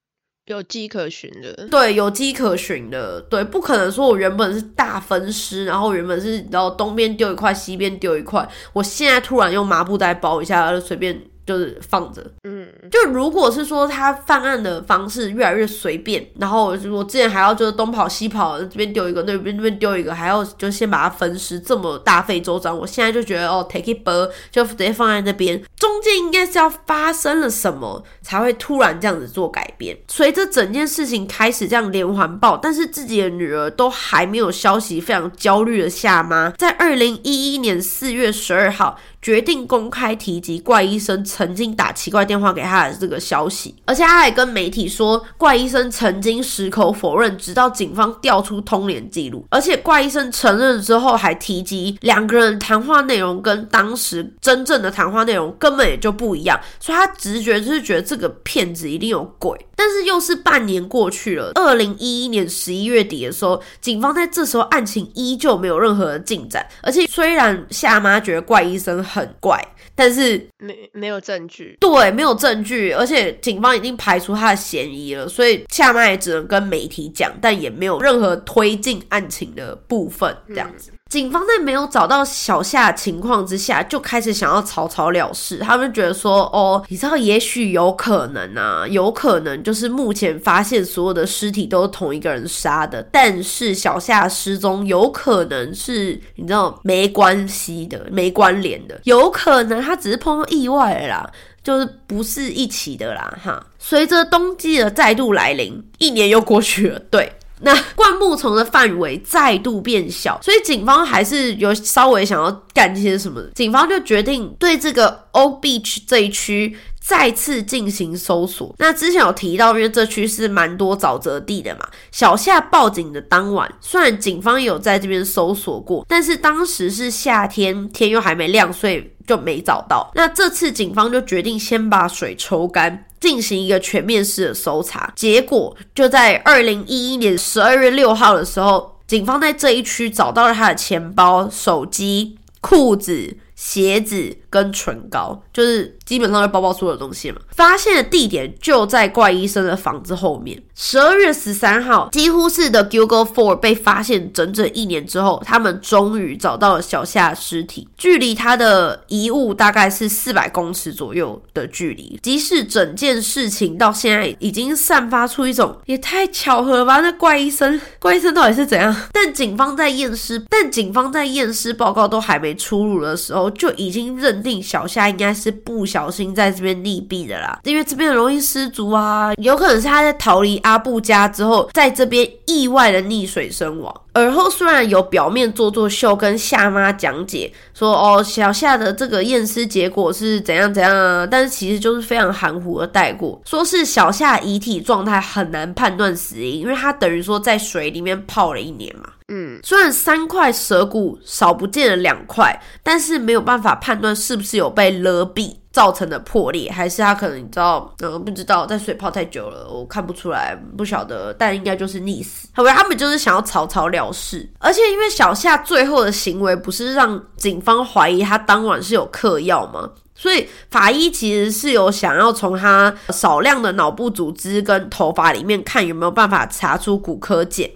[0.54, 11.20] 有迹可循的，对，有迹可循的，对，不可能说我原本是大分尸，然后原本是然后东边丢一块，西边丢一块，我现在突然用麻布袋包一下，就随便。
[11.46, 12.59] 就是放着，嗯，
[12.90, 22.76] 就如果是说他犯案的方式越来越随便，然后我之前还要就是东跑西跑，这边丢一个，那边那边丢一个，还要就先把它分尸，这么大费周章。
[22.76, 29.96] 我现在就觉得哦，take it b 就直接放在那边，中间应该是要发生了什么才会突然这样子做改变。
[30.08, 38.98] 随着整件事情开始这样连环爆，但是自己的女儿都还没有消息，非常焦虑的夏妈，在二零一一年四月十二号。
[39.22, 49.44] 决定公开提及怪医生曾经打奇怪电话给给他的这个消息，而且他还跟媒体说，怪医生曾经矢口否认，直到警方调出通联记录。
[49.50, 59.58] 而且怪医生承认之后，还提及两个人谈话内容跟当时真正的谈话内容根本也就不一样，所以他直觉就是觉得这个骗子一定有鬼。
[59.74, 69.02] 但是又是半年过去了，二零一一年十一月底的时候，警方在这时候案情依旧没有任何的进展，而且虽然夏妈觉得怪医生。
[69.02, 69.58] 很怪，
[70.00, 80.90] 但是没没有证据，对，没有证据，而且警方已经排除他的嫌疑了，所以夏妈也只能跟媒体讲，但也没有任何推进案情的部分，这样子。
[81.10, 85.58] 警方在没有找到小夏情况之下，就开始想要草草了事。
[85.58, 101.28] 他们觉得说，哦，你知道，也许有可能啊，有可能就是目前发现所有的尸体都是同一个人杀的，但是小夏失踪有可能是你知道没关系的、没关联的，有可能他只是碰到意外啦，
[101.64, 103.66] 就是不是一起的啦，哈。
[103.80, 107.32] 随着冬季的再度来临，一年又过去了，对。
[107.62, 113.42] 那灌木丛的范围再度变小，所以警方还是有稍微想要干些什么。
[113.54, 118.74] 警方就决定对这个 O Beach 这一区再次进行搜索。
[118.78, 121.86] 那之前有提到，因为这区是蛮多沼泽地的嘛。
[122.10, 130.10] 小夏报警的当晚，虽然警方有在这边搜索过，但是当时是夏天，天又还没亮，所以就没找到。
[130.14, 133.06] 那这次警方就决定先把水抽干。
[133.20, 143.36] 进行一个全面式的搜查，结果就在二零一一年十二月六号的时候，警方在这一区找到了他的钱包、手机、裤子。
[143.60, 147.38] 鞋子跟唇膏，就是基本上是包包所有东西嘛。
[147.52, 150.60] 发现的地点就在怪医生的房子后面。
[150.74, 157.86] 十二月十三号，几乎是的 Google Four 被发现整整一年之后，他们终于找到了小夏尸体。
[157.96, 162.18] 距离他的遗物大概是四百公尺左右的距离。
[162.22, 167.00] 即使整件事情到现在已经散发出一种也太巧合了吧？
[167.00, 168.94] 那怪医生，怪医生到底是怎样？
[169.12, 173.50] 但警方在验尸，但警方在验尸报告都还没出炉的时候。
[173.50, 183.94] 就已经认定小夏应该是不小心在这边溺毙的啦，因为这边容易失足啊，有可能是他在逃离阿布家之后，在这边意外的溺水身亡。
[184.12, 199.08] 而后虽然有表面做做秀跟夏妈讲解说，哦，小夏的这个验尸结果是怎样怎样啊，但是其实就是非常含糊的带过，说是小夏遗体状态很难判断死因，因为他等于说在水里面泡了一年嘛。
[199.30, 212.48] 嗯，虽然三块舌骨少不见了两块，但是没有办法判断是不是有被勒毙造成的破裂，还是他可能你知道，嗯，不知道在水泡太久了，我看不出来，不晓得，但应该就是溺死。
[212.52, 219.88] 好吧，他们就是想要草草了事，而且因为小夏最后的行为不是让警方怀疑他当晚是有嗑药吗？
[220.16, 227.70] 所以法医其实是有想要从他少量的脑部组织跟头发里面看有没有办法查出骨科碱。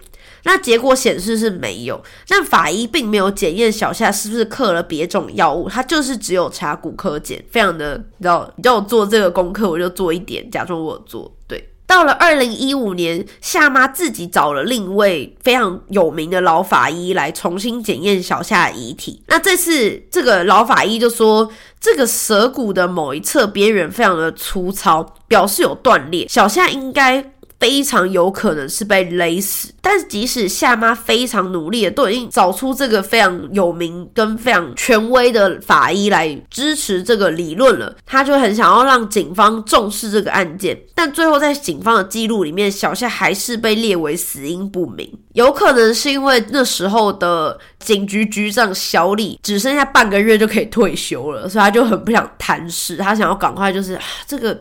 [0.44, 11.34] 那结果显示是没有，但法医并没有检验小夏是不是嗑了别种药物，他就是只有查骨科检，非常的，你知道，你叫我做这个功课，我就做一点，假装我做。
[11.48, 19.22] 对，到了二零一五年，夏妈自己找了另一位非常有名的老法医来重新检验小夏的遗体。
[19.28, 27.32] 那这次这个老法医就说，这个舌骨的某一侧边缘非常的粗糙，表示有断裂，小夏应该。
[27.60, 53.98] 非常有可能是被勒死，但即使夏妈非常努力的，都已经找出这个非常有名跟非常权威的法医来支持这个理论了，他就很想要让警方重视这个案件，但最后在警方的记录里面，小夏还是被列为死因不明，有可能是因为那时候的警局局长小李只剩下半个月就可以退休了，所以他就很不想谈事，他想要赶快就是
[54.28, 54.54] 这个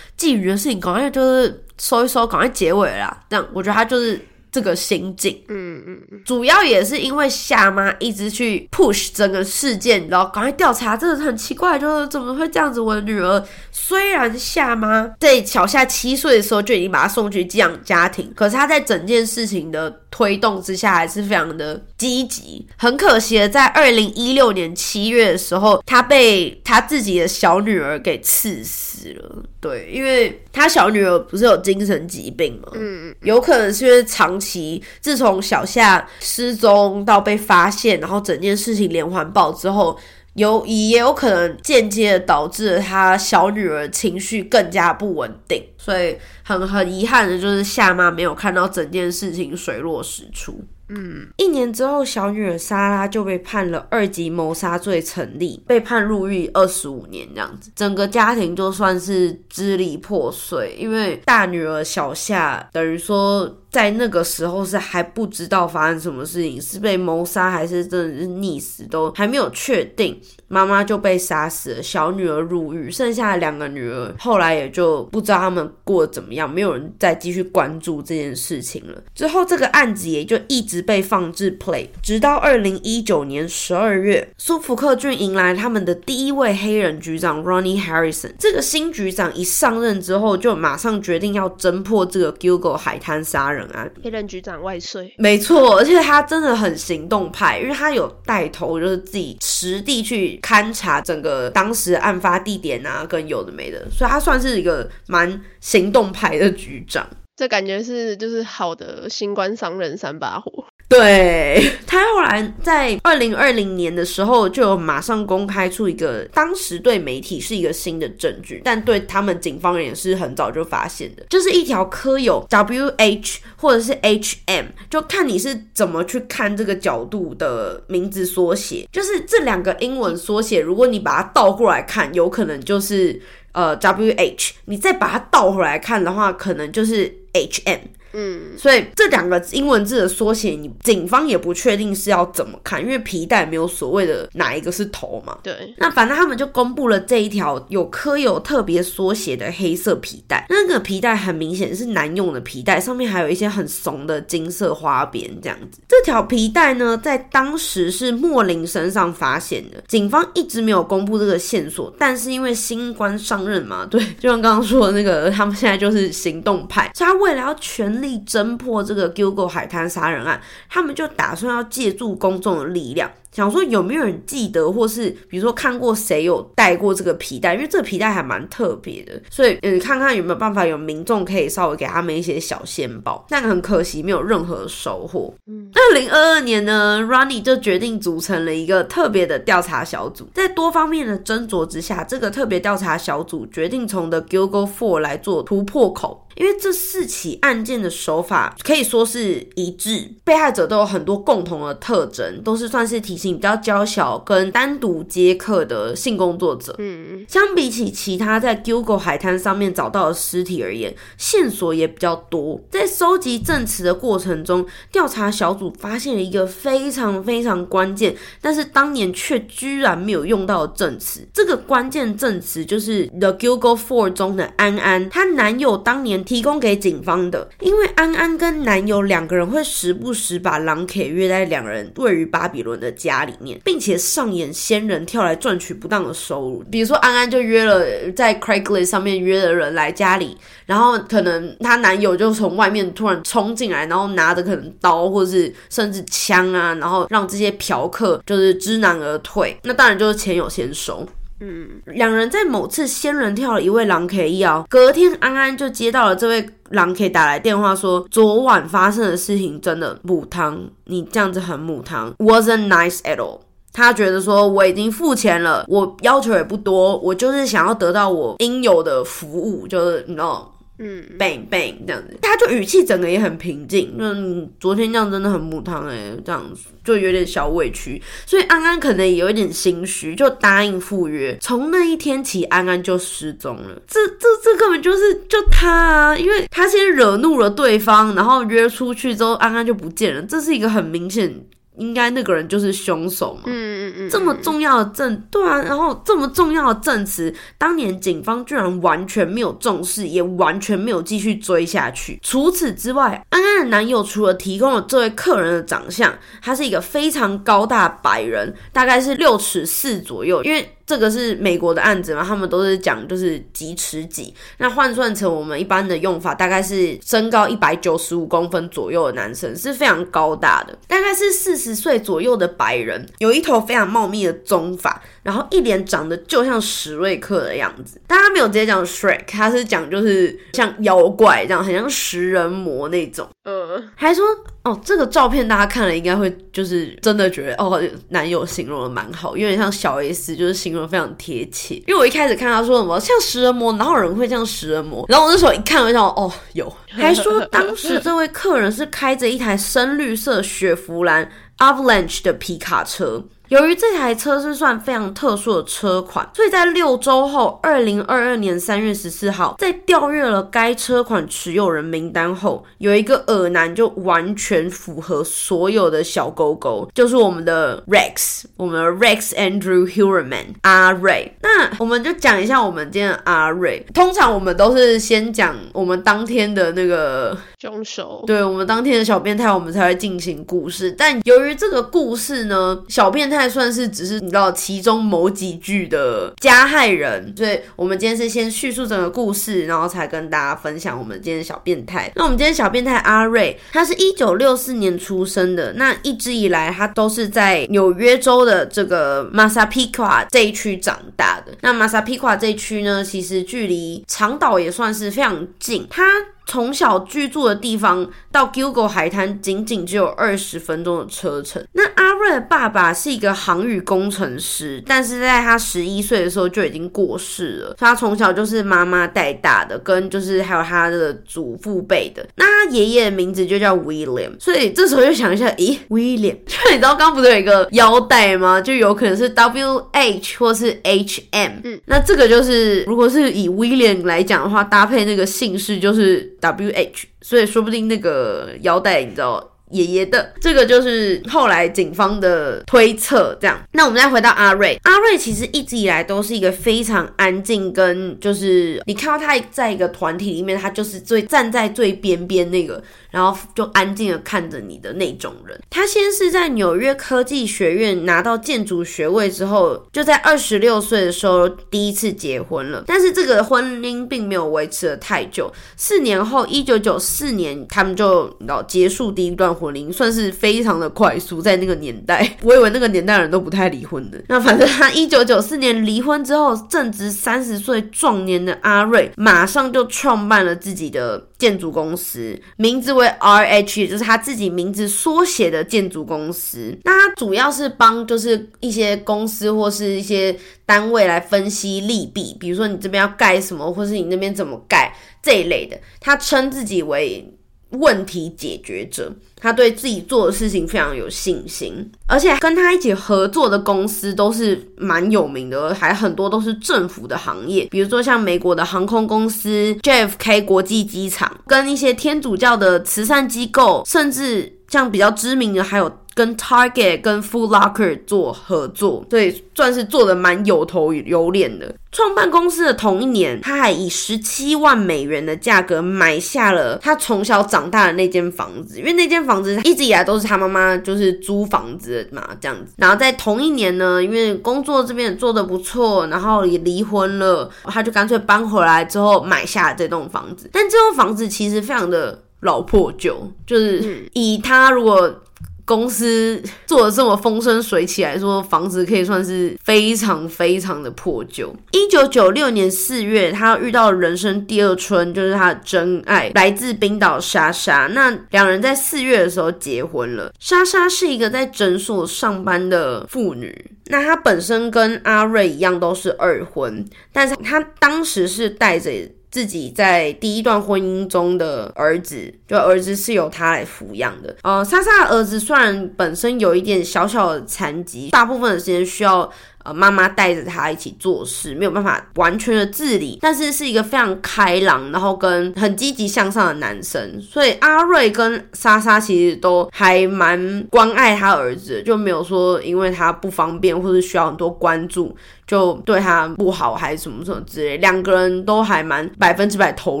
[0.18, 1.64] 觊觎的事情，赶快就是。
[1.80, 3.16] 收一收，赶快结尾啦！
[3.30, 4.20] 这样，我觉得他就是
[4.50, 5.40] 这个心境。
[5.48, 12.80] 嗯嗯嗯，主要也是因为夏妈一直去 push 整个事件，然后赶快调查，真的很奇怪，就是怎么会这样子？
[12.80, 22.66] 我的女儿虽然夏妈在小夏七岁的时候就已经把她送去寄养家庭，可是她在整件事情的推动之下还是非常的积极。
[22.76, 29.42] 很可惜的，在二零一六年七月的时候，他被他自己的小女儿给刺死了。
[29.60, 32.68] 对，因为他小女儿不是有精神疾病吗？
[32.74, 39.98] 嗯，有可能是因为长期自从小夏失踪到被发现，然后整件事情连环爆之后，
[40.38, 50.64] 有也有可能间接的导致了他小女儿情绪更加不稳定，所以很很遗憾的就是夏妈没有看到整件事情水落石出。
[50.90, 63.58] 嗯，一年之后，小女儿莎拉就被判了二级谋杀罪成立，被判入狱二十五年这样子，整个家庭就算是支离破碎，因为大女儿小夏等于说。
[63.78, 70.20] 在那个时候是还不知道发生什么事情，是被谋杀还是真的是溺死，都还没有确定。
[70.48, 79.00] 妈妈就被杀死了，小女儿入狱，剩下的两个女儿后来也就不知道他们过得怎么样，没有人再继续关注这件事情了。
[79.14, 88.32] 之后这个案子也就一直被放置 play，直到二零一九年十二月，苏福克郡迎来他们的第一位黑人局长 Ronnie Harrison。
[88.40, 93.67] 这个新局长一上任之后，就马上决定要侦破这个 Google 海滩杀人。
[94.02, 95.12] 黑人局长万岁！
[95.18, 107.06] 没错，而且他真的很行动派，因为他有带头，就是自己实地去勘察整个当时案发地点啊，跟有的没的，所以他算是一个蛮行动派的局长。
[107.36, 110.64] 这感觉是就是好的新官上任三把火。
[110.88, 133.20] 对他后来在二零二零年的时候，就马上公开出一个，当时对媒体是一个新的证据，但对他们警方也是很早就发现的，就是一条刻有 W H 或者是 H M，就看你是怎么去看这个角度的名字缩写，就是这两个英文缩写，如果你把它倒过来看，有可能就是
[133.52, 137.80] 呃 W H，你再把它倒回来看的话，可能就是 H M。
[138.18, 145.38] 嗯，所以这两个英文字的缩写，你警方也不确定是要怎么看，因为皮带没有所谓的哪一个是头嘛。
[145.42, 155.80] 对，那反正他们就公布了这一条有刻有特别缩写的黑色皮带，那个皮带很明显是男用的皮带，上面还有一些很怂的金色花边这样子。
[155.86, 167.98] 这条皮带呢，在当时是莫林身上发现的，警方一直没有公布这个线索，但是因为新官上任嘛，对，就像刚刚说的那个，他们现在就是行动派，所以他为了要全。
[167.98, 170.40] 力侦破这个 Google 海滩杀人案，
[170.70, 173.10] 他们就打算要借助公众的力量。
[173.30, 177.54] 想说有没有人记得，或是比如说看过谁有带过这个皮带？
[177.54, 183.26] 因为这个皮带还蛮特别的，所以嗯，看看有没有办法有民众可以稍微给他们一些小先宝。
[183.28, 185.32] 但很可惜，没有任何收获。
[185.46, 203.28] 嗯，二零二二年呢，Ronnie 就决定组成了一个特别的调查小组，在多方面的斟酌之下，这个特别调查小组决定从 The Google Four 来做突破口，因为这四起案件的手法可以说是一致，被害者都有很多共同的特征，都是算是体型。
[203.38, 212.60] 比较娇小跟单独接客的性工作者，嗯，相比起其他在 Google 海滩上面找到的尸体而言，线索也比较多。
[212.70, 221.20] 在收集证词的过程中，调查小组发现了一个非常非常关键，但是当年却居然没有用到的证词。
[221.32, 227.48] 这个关键证词就是 The Google Four 中的安安，她男友当年提供给警方的。
[227.60, 236.62] 因为安安跟男友两个人会时不时把狼 K 约在两人位于巴比伦的家里面，并且上演仙人跳来赚取不当的收入。
[236.70, 249.56] 比如说安安就约了在 Craigslist 上面约的人来家里，然后可能她男友就从外面突然冲进来，然后拿着可能刀或是甚至枪啊，然后让这些嫖客就是知难而退。
[249.62, 251.08] 那当然就是钱有先收。
[251.40, 263.38] 嗯，两人在某次仙人跳了一位狼 K 一哦，隔天安安就接到了这位狼 K 打来电话说，昨晚发生的事情真的母汤，你这样子很母汤，wasn't nice at all。
[263.72, 270.52] 他觉得说我已经付钱了，我要求也不多，我就是想要得到我应有的服务，就是你知道。
[270.78, 273.94] 嗯，bang bang 这样子，他就语气整个也很平静。
[273.98, 281.36] 嗯，昨天这样真的很母汤哎，这样子就有点小委屈，所以安安可能也有一点心虚，就答应赴约。
[281.40, 283.82] 从那一天起，安安就失踪了。
[283.86, 290.22] 这这这根本就是就他啊，因为他先惹怒了对方，然后约出去之后，安安就不见了。
[290.22, 291.34] 这是一个很明显。
[291.78, 293.42] 应该那个人就是凶手嘛？
[293.46, 293.52] 嗯
[293.88, 302.18] 嗯嗯，这么重要的证，对啊，然后这么重要的证词，当年警方居然完全没有重视，也完全没有继续追下去。
[302.22, 306.12] 除此之外，安安的男友除了提供了这位客人的长相，
[306.42, 310.74] 他是一个非常高大白人，大概是六尺四左右，因为。
[310.88, 312.24] 这个是美国的案子嘛？
[312.24, 328.00] 他们都是讲就是几尺几，那换算成我们一般的用法，大概是身高一百九十五公分左右的男生是非常高大的，大概是四十岁左右的白人，有一头非常茂密的棕发，然后一脸长得就像史瑞克的样子。
[328.06, 333.28] 但他没有直接讲 Shrek，他是讲就是像妖怪这样，很像食人魔那种。
[333.44, 334.24] 呃，还说
[334.68, 341.76] 哦，这个照片大家看了应该会就是真的觉得哦，男友形容的蛮好，有点像小 S，就是形容非常贴切。
[341.86, 345.06] 因为我一开始看他说什么像食人魔，哪有人会像食人魔？
[345.08, 346.72] 然后我那时候一看，我就想哦，有。
[346.90, 353.24] 还说当时这位客人是开着一台深绿色雪佛兰 Avalanche 的皮卡车。
[353.48, 371.34] 由于这台车是算非常特殊的车款，所以在六周后，二零二二年三月十四号，在调阅了该车款持有人名单后，有一个耳男就完全符合所有的小勾勾，就是我们的 Rex，我们的 Rex Andrew Hurman 阿瑞。
[371.40, 373.82] 那我们就讲一下我们今天的阿瑞。
[373.94, 380.92] 通常我们都是先讲我们当天的那个凶手，对我们当天的小变态，我们才会进行故事。
[380.92, 383.37] 但由于这个故事呢，小变态。
[383.38, 392.10] 还算是只是你知道其中某几句的加害人，所以我们今天是先叙述整个故事，然后才跟大家分享我们今天的小变态。
[392.16, 401.52] 那我们今天小变态阿瑞，他是一九六四年出生的，那一直以来他都是在纽约州的这个 Massapequa 这一区长大的。
[401.60, 406.02] 那 Massapequa 这一区呢，其实距离长岛也算是非常近，他。
[406.48, 411.62] 从小居住的地方到 Google 海滩，仅仅只有二十分钟的车程。
[411.72, 417.76] 那阿瑞的爸爸是一个航宇工程师，但是在他十一岁的时候就已经过世了。
[417.78, 422.26] 他从小就是妈妈带大的，跟就是还有他的祖父辈的。
[422.36, 428.58] 那他爷爷的名字就叫 William，所以这时候就想一下， 咦，William，就 你知道刚不是有一个腰带吗？
[428.58, 431.52] 就有可能是 W H 或是 H M。
[431.64, 436.37] 嗯，那这个就是如果是以 William 来讲的话，搭配那个姓氏就是。
[436.40, 439.57] W H，所以说不定那个腰带，你知道。
[439.70, 443.60] 爷爷的这个就是后来警方的推测，这样。
[443.72, 455.60] 那我们再回到阿瑞，阿瑞其实一直以来都是一个非常安静，跟就是你看到他在一个团体里面，他就是最站在最边边那个，然后就安静的看着你的那种人。
[455.68, 462.84] 他先是在纽约科技学院拿到建筑学位之后，就在二十六岁的时候第一次结婚了。
[462.86, 469.57] 但是这个婚姻并没有维持了太久，四年后，一九九四年，他们就到结束第一段。
[469.58, 474.22] 婚龄算是非常的快速，在那个年代， 我以为那个年代人都不太离婚的。
[474.28, 486.78] 那反正他一九九四年离婚之后，正值三十岁壮年的阿瑞，马上就创办了自己的建筑公司，名字为 R H，就是他自己名字缩写的建筑公司。
[486.84, 495.78] 那他主要是帮就是一些公司或是一些单位来分析利弊，比如说你这边要盖什么，或是你那边怎么盖这一类的。
[496.00, 497.26] 他称自己为
[497.70, 499.12] 问题解决者。
[499.40, 515.90] 他对自己做的事情非常有信心，而且跟他一起合作的公司都是蛮有名的，还很多都是政府的行业，比如说像美国的航空公司 JFK 国际机场，跟一些天主教的慈善机构，甚至像比较知名的还有。
[516.18, 521.72] 跟 Target、跟 Foot Locker 做合作，所以算是做的蛮有头有脸的。
[521.92, 532.72] 创办公司的同一年，他还以十七万美元的价格买下了他从小长大的那间房子，因为那间房子一直以来都是他妈妈就是租房子嘛，这样子。
[532.78, 540.50] 然后在同一年呢，因为工作这边做的不错，然后也离婚了，他就干脆搬回来之后买下了这栋房子。
[540.52, 545.22] 但这栋房子其实非常的老破旧，就是以他如果。
[545.68, 551.54] 公司做的这么风生水起来说，房子可以算是非常非常的破旧。
[551.72, 557.86] 一九九六年四月，他遇到人生第二春，就是他的真爱，来自冰岛莎莎。
[557.92, 560.32] 那两人在四月的时候结婚了。
[560.40, 563.72] 莎莎是一个在诊所上班的妇女。
[563.90, 568.90] 那她本身跟阿瑞一样都是二婚，但是她当时是带着。
[569.30, 574.36] 自己在第一段婚姻中的儿子，就儿子是由他来抚养的。
[574.42, 579.30] 呃，莎莎的儿子虽然本身有一点小小的残疾，大部分的时间需要。
[579.72, 587.20] 妈妈带着他一起做事，没有办法完全的自理，但是是一个非常开朗，然后跟很积极向上的男生。
[587.20, 595.16] 所以阿瑞跟莎莎其实都还蛮关爱他儿子，就没有说因为他不方便或者需要很多关注，
[595.46, 597.76] 就对他不好还是什么什么之类。
[597.78, 600.00] 两个人都还蛮百分之百投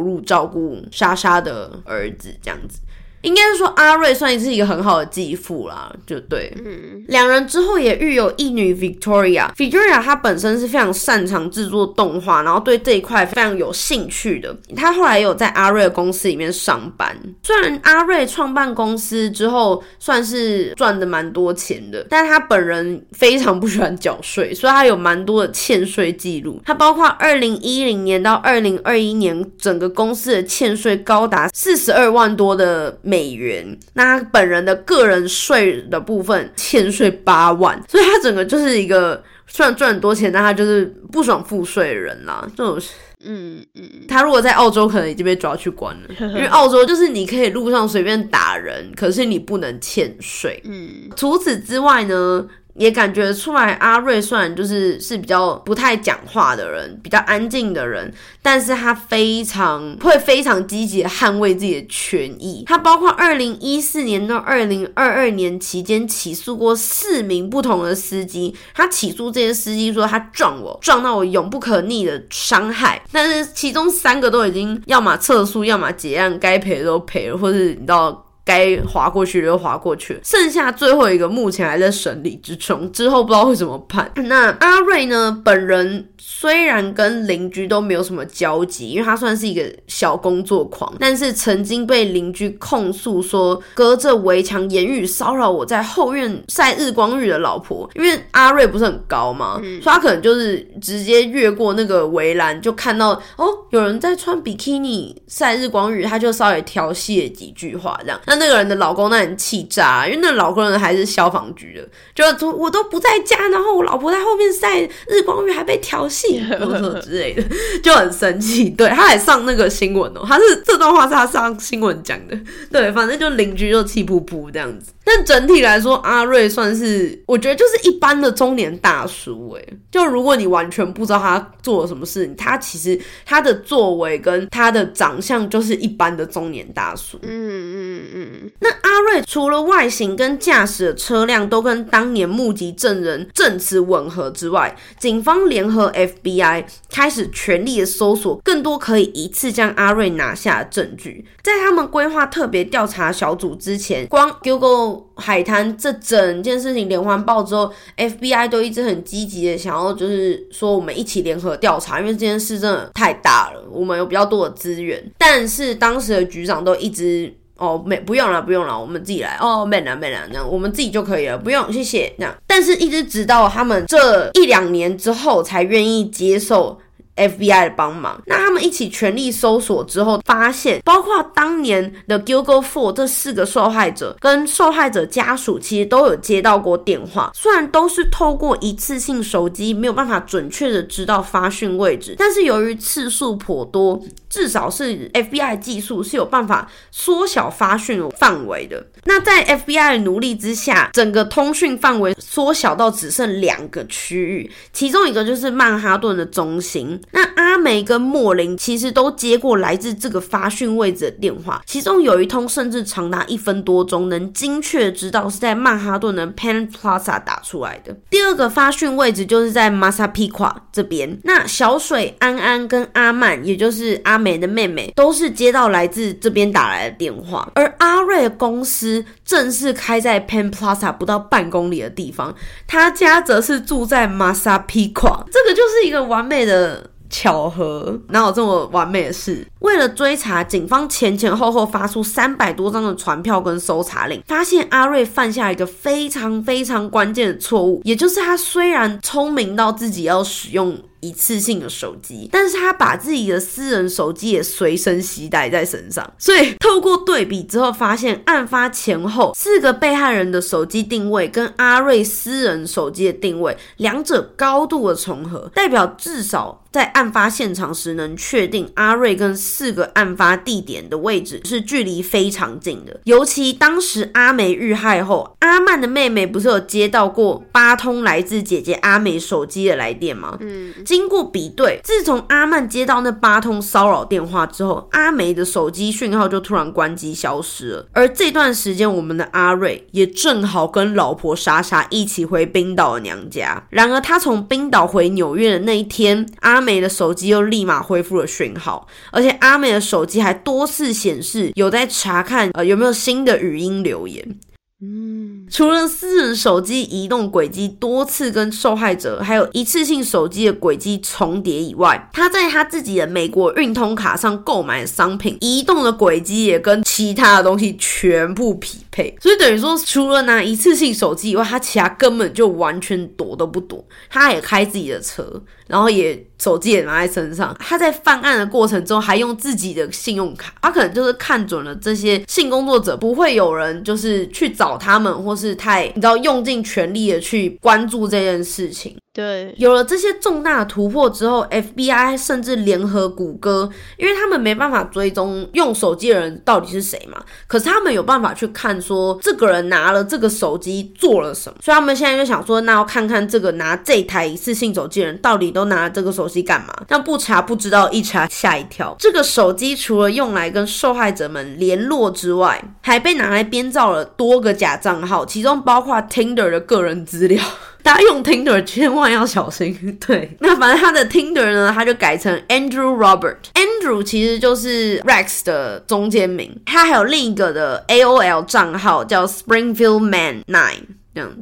[0.00, 2.80] 入照顾莎莎的儿子这样子。
[3.22, 6.52] 应该是说阿瑞算是一个很好的继父啦，就对。
[6.64, 9.52] 嗯，两人之后也育有一女 Victoria。
[9.54, 14.56] Victoria 她本身是非常擅长制作动画，然后对这一块非常有兴趣的。
[14.76, 17.16] 她后来有在阿瑞的公司里面上班。
[17.42, 26.60] 虽然阿瑞创办公司之后算是赚的蛮多钱的，但是他本人非常不喜欢缴税，所以他有蛮多的欠税记录。
[26.64, 32.96] 他包括二零一零年到二零二一年，整个公司的欠税高达四十二万多的。
[33.08, 42.46] 美元，那他本人的个人税的部分欠税八万，所以他整个就是一个虽然赚很多钱，但他就是不爽付税的人啦。
[42.54, 42.78] 这种，
[43.24, 50.62] 嗯嗯，他如果在澳洲，可能已经被抓去关了，因为澳洲就是你可以路上随便打人，可是你不能欠税。
[50.66, 52.46] 嗯，除此之外呢？
[52.78, 62.62] 也感觉出来，阿瑞虽然就是是比较不太讲话的人，比较安静的人，但是他非常会非常积极的捍卫自己的权益。
[62.66, 68.54] 他包括二零一四年到二零二二年期间起诉过四名不同的司机。
[68.72, 73.02] 他起诉这些司机说他撞我，撞到我永不可逆的伤害。
[73.10, 78.24] 但是其中三个都已经要么撤诉，要么结案，该赔的都赔了，或是你知道。
[78.48, 84.10] 该划过去就划过去，剩下最后一个目前还在审理之中，之后不知道会怎么判。
[84.14, 85.42] 那阿瑞呢？
[85.44, 86.08] 本人
[86.40, 97.90] 虽然跟邻居都没有什么交集，因为他算是一个小工作狂，但是曾经被邻居控诉说隔着围墙言语骚扰我在后院晒日光浴的老婆。
[97.96, 108.20] 因为阿瑞不是很高嘛，所以他可能就是直接越过那个围栏就看到哦有人在穿比基尼晒日光浴，他就稍微调戏了几句话这样。
[108.26, 117.42] 那那个人的老公那很气炸，因为那老公人还是消防局的，就我都不在家，然后我老婆在后面晒日光浴还被调戏，什么之类的，
[117.82, 118.70] 就很生气。
[118.70, 122.38] 对，他还上那个新闻哦，他是这段话是他上新闻讲的。
[122.70, 124.92] 对，反正就邻居就气噗噗这样子。
[125.04, 129.64] 但整体来说，阿瑞算是我觉得就是一般的中年大叔哎。
[129.90, 137.18] 就如果你完全不知道他做了什么事，他其实他的作为跟他的长相就是一般的中年大叔。
[137.22, 138.50] 嗯嗯嗯。
[138.60, 145.86] 那阿瑞除了外形跟驾驶的车辆都跟当年目击证人证词吻合之外，警方联合
[146.22, 151.24] FBI 开始全力的搜索更多可以一次将阿瑞拿下的证据。
[151.42, 155.08] 在他们规划特别调查小组之前，光 Google。
[155.20, 165.04] 海滩这整件事情连环爆之后，FBI 都一直很积极的想要，就是说我们一起联合调查，因为这件事真的太大了，我们有比较多的资源。
[165.18, 172.34] 但是当时的局长都一直哦没不用了不用了，我们自己来哦没啦没啦，那，我们自己就可以了，不用谢谢那。
[172.46, 176.80] 但是一直直到他们这一两年之后，才愿意接受。
[177.18, 187.32] FBI 的帮忙，那他们一起全力搜索之后，发现包括当年的 Google Four 这四个受害者跟受害者家属，其实都有接到过电话。
[187.34, 194.00] 虽然都是透过一次性手机，没有办法准确的知道发讯位置，但是由于次数颇多，
[194.30, 198.86] 至少是 FBI 技术是有办法缩小发讯范围的。
[199.04, 207.00] 那在 FBI 的努力之下，整个通讯范围缩小到只剩两个区域，其中一个就是曼哈顿的中心。
[207.12, 217.96] 那阿梅跟莫林其实都接过来自这个发讯位置的电话，其中有一通甚至长达一分多钟，能精确知道是在曼哈顿的 Pan Plaza 打出来的。
[218.10, 221.18] 第二个发讯位置就是在 m a s a p i q u a 这边。
[221.24, 227.50] 那小水、安安跟阿曼，也就是阿梅的妹妹，都是接到来自这边打来的电话。
[227.54, 232.34] 而阿瑞的公司正是开在 Pan Plaza 不到半公里的地方，
[232.66, 236.90] 他家则是住在 m a s a p i q u a 这个就是一个完美的。
[237.10, 239.46] 巧合，哪有这么完美的事？
[239.60, 250.76] 为了追查，警方前前后后发出三百多张的传票跟搜查令，发现阿瑞犯下一个非常非常关键的错误，也就是他虽然聪明到自己要使用。
[251.00, 273.00] 一次性的手机，但是他把自己的私人手机也随身携带在身上，所以透过对比之后，发现案发前后四个被害人的手机定位跟阿瑞私人手机的定位，两者高度的重合，代表至少在案发现场时能确定阿瑞跟四个案发地点的位置是距离非常近的。
[273.04, 280.36] 尤其当时阿梅遇害后，阿曼的妹妹不是有接到过八通来自姐姐阿美手机的来电吗？
[280.40, 280.74] 嗯。
[280.88, 287.86] 经过比对，自从阿曼接到那八通骚扰电话之后，阿梅的手机讯号就突然关机消失了。
[287.92, 293.62] 而这段时间，我们的阿瑞也正好跟老婆莎莎一起回冰岛的娘家。
[293.68, 304.38] 然而，他从冰岛回纽约的那一天，阿梅的手机又立马恢复了讯号，而且阿梅的手机还多次显示有在查看呃有没有新的语音留言。
[304.80, 323.84] 嗯，除了私人手机移动轨迹多次跟受害者还有一次性手机的轨迹重叠以外，他在他自己的美国运通卡上购买的商品移动的轨迹也跟其他的东西全部匹配，所以等于说，除了拿一次性手机以外，他其他根本就完全躲都不躲。
[324.08, 327.54] 他也开自己的车，然后也手机也拿在身上。
[327.60, 334.78] 他在犯案的过程中还用自己的信用卡，他可能就是看准了这些性工作者不会有人就是去找。
[334.78, 338.96] 他们，或是太你知道用尽全力的去关注这件事情。
[339.12, 356.72] 对，有了这些重大的突破之后，FBI 甚至联合谷歌，因为他们没办法追踪用手机的人到底是谁嘛，可是他们有办法去看说这个人拿了这个手机做了什么，所以他们现在就想说，那要看看这个拿这台一次性手机的人到底都拿这个手机干嘛？
[356.88, 358.94] 那不查不知道，一查吓一跳。
[358.98, 367.42] 这个手机除了用来跟受害者们联络之外，还被拿来编造了多个假账号，其中包括 Tinder 的个人资料。
[367.82, 369.74] 大家用 Tinder 千万要小心。
[370.06, 373.36] 对，那反正他的 Tinder 呢，他就改成 Andrew Robert。
[373.54, 376.54] Andrew 其实就是 Rex 的中间名。
[376.66, 380.82] 他还有另一个的 AOL 账号叫 Springfield Man Nine。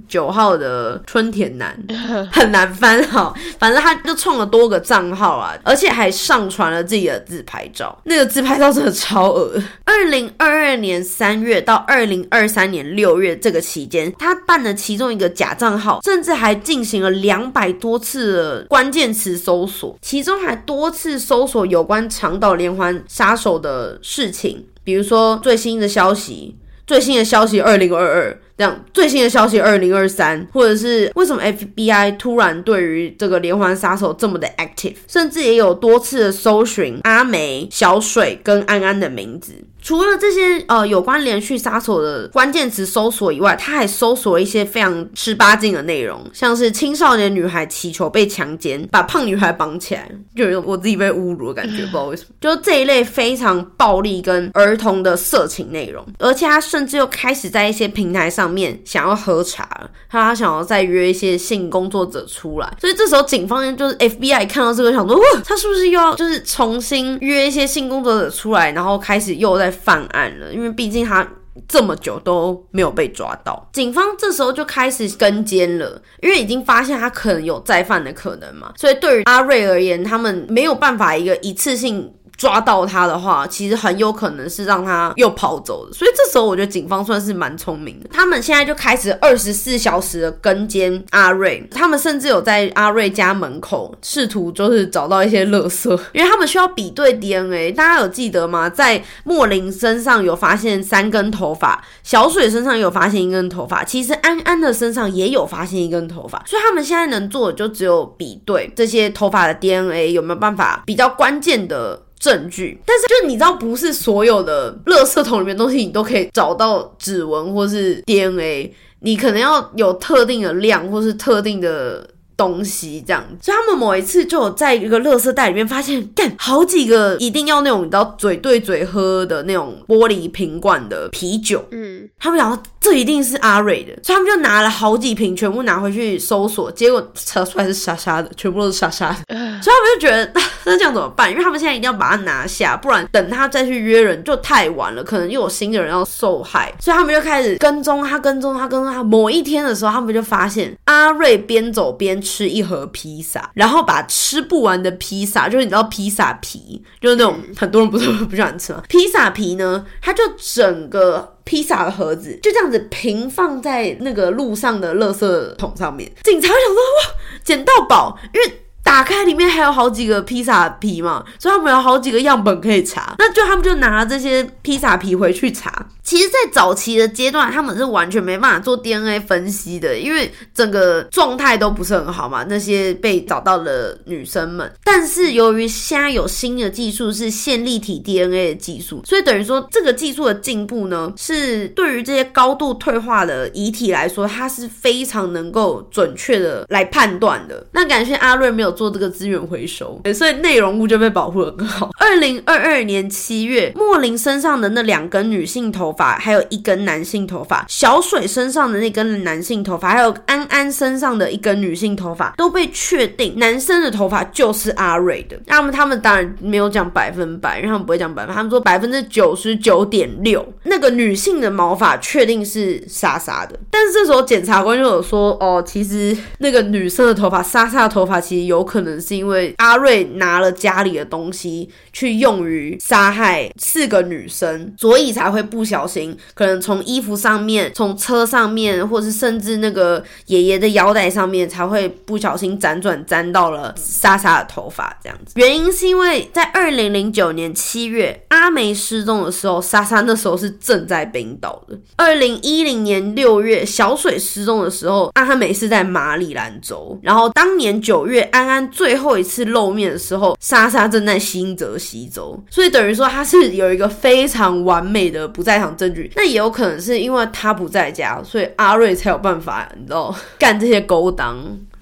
[0.09, 1.77] 九号的春田男
[2.31, 7.97] 很难翻哈，反正他就创了多个账号啊，而且还上传了自己的自拍照。
[8.05, 9.53] 那个自拍照真的超恶。
[9.85, 26.57] 二零二二年三月到二零二三年六月这个期间，他办了其中一个假账号，甚至还进行了两百多次的关键词搜索，其中还多次搜索有关长岛连环杀手的事情，比如说最新的消息，
[26.87, 28.41] 最新的消息二零二二。
[28.59, 39.53] 这样最新的消息，二零二三，或者是为什么 FBI 突然对于这个连环杀手这么的 active，甚至也有多次的搜寻阿梅、小水跟安安的名字。
[39.83, 52.31] 除了这些呃有关连续杀手的关键词搜索以外，他还搜索了一些非常十八禁的内容，像是青少年女孩祈求被强奸，把胖女孩绑起来，就有我自己被侮辱的感觉，不知道为什么。
[52.41, 69.71] 就这一类非常暴力跟儿童的色情内容，而且他甚至又开始在一些平台上面想要喝茶，他想要再约一些性工作者出来，所以这时候警方就是 FBI 看到这个，想说哇，他是不是又要就是重新约一些性工作者出来，然后开始又在。
[69.87, 71.25] 犯案了，因为毕竟他
[71.69, 82.13] 这么久都没有被抓到，警方这时候就开始跟监了，因为已经发现他可能有再犯的可能嘛，所以对于阿瑞而言，他们没有办法一个一次性。
[82.37, 88.09] 抓到他的话，其实很有可能是让他又跑走的，所以这时候我觉得警方算是蛮聪明的。
[88.13, 97.73] 他们现在就开始二十四小时的跟监阿瑞，他们甚至有在阿瑞家门口试图就是找到一些垃圾，因为他们需要比对 DNA。
[97.73, 98.69] 大家有记得吗？
[98.69, 112.06] 在莫林身上有发现三根头发，小水身上有发现一根头发，其实安安的身上也有发现一根头发，所以他们现在能做的就只有比对这些头发的 DNA 有没有办法比较关键的。
[112.19, 123.25] 证据，但是就你知道，不是所有的垃圾桶里面东西你都可以找到指纹或是 DNA，你可能要有特定的量或是特定的东西这样。
[123.41, 131.65] 所以他们某一次就有在一个垃圾袋里面发现，干好几个一定要那种你知道嘴对嘴喝的那种玻璃瓶罐的啤酒。
[131.71, 139.17] 嗯，他们想说这一定是阿瑞的，所以他们就拿了好几瓶，全部拿回去搜索，结果查出来是莎莎的，全部都是莎莎的。
[139.61, 140.33] 所以他们就觉得
[140.65, 141.29] 那这样怎么办？
[141.29, 146.73] 因为他们现在一定要把它拿下，不然等他再去约人就太晚了，可能又有新的人要受害。
[146.79, 149.03] 所以他们就开始跟踪他，跟踪他，跟踪他。
[149.03, 158.83] 某一天的时候，他们就发现阿瑞边走边吃一盒披萨，然后把吃不完的披萨，就是你知道披萨皮，就是那种很多人不是 不喜欢吃吗？
[158.89, 161.36] 披萨皮呢，他就整个。
[161.47, 168.66] 披萨的盒子就这样子平放在那个路上的垃圾桶上面，警察想说哇，捡到宝，因为。
[168.87, 173.17] 打开里面还有好几个披萨皮嘛，所以他们有好几个样本可以查。
[173.19, 175.89] 那就他们就拿这些披萨皮回去查。
[176.05, 182.47] 其实，在早期的阶段，他们是完全没办法做 DNA 分析的，因为整个状态都不是很好嘛。
[182.49, 197.67] 那些被找到的女生们，但是由于现在有新的技术是线粒体 DNA 的技术，所以等于说这个技术的进步呢，是对于这些高度退化的遗体来说，它是非常能够准确的来判断的。
[197.73, 198.76] 那感谢阿瑞没有。
[198.77, 201.91] 做这个资源回收，所以内容物就被保护的更好。
[201.99, 215.41] 二零二二年七月，莫林身上的那两根女性头发，还有一根男性头发；小水身上的那根男性头发，还有安安身上的一根女性头发，都被确定男生的头发就是阿瑞的。
[215.47, 220.47] 那么他们当然没有讲百分百，因为他们不会讲百分，他们说百分之九十九点六。
[220.65, 228.66] 那个女性的毛发确定是莎莎的，但是这时候检察官就有说，哦，其实那个女生的头发，莎莎的头发其实有。
[228.67, 244.95] 可能是因为阿瑞拿了家里的东西去用于杀害四个女生，所以才会不小心，可能从衣服上面、从车上面，或是甚至那个爷爷的腰带上面，才会不小心辗转沾到了莎莎的头发。
[245.03, 256.99] 这样子，原因是因为在二零零九年七月阿梅失踪的时候，莎莎那时候是正在冰岛的；二零一零年六月小水失踪的时候，阿哈梅是在马里兰州。
[257.03, 258.67] 然后当年九月安安。
[258.77, 266.11] 最后一次露面的时候，莎莎正在新泽西州，所以等于说他是有一个非常完美的不在场证据。
[266.17, 271.37] 那也有可能是因为他不在家，所以阿瑞才有办法，你知道 干这些勾当。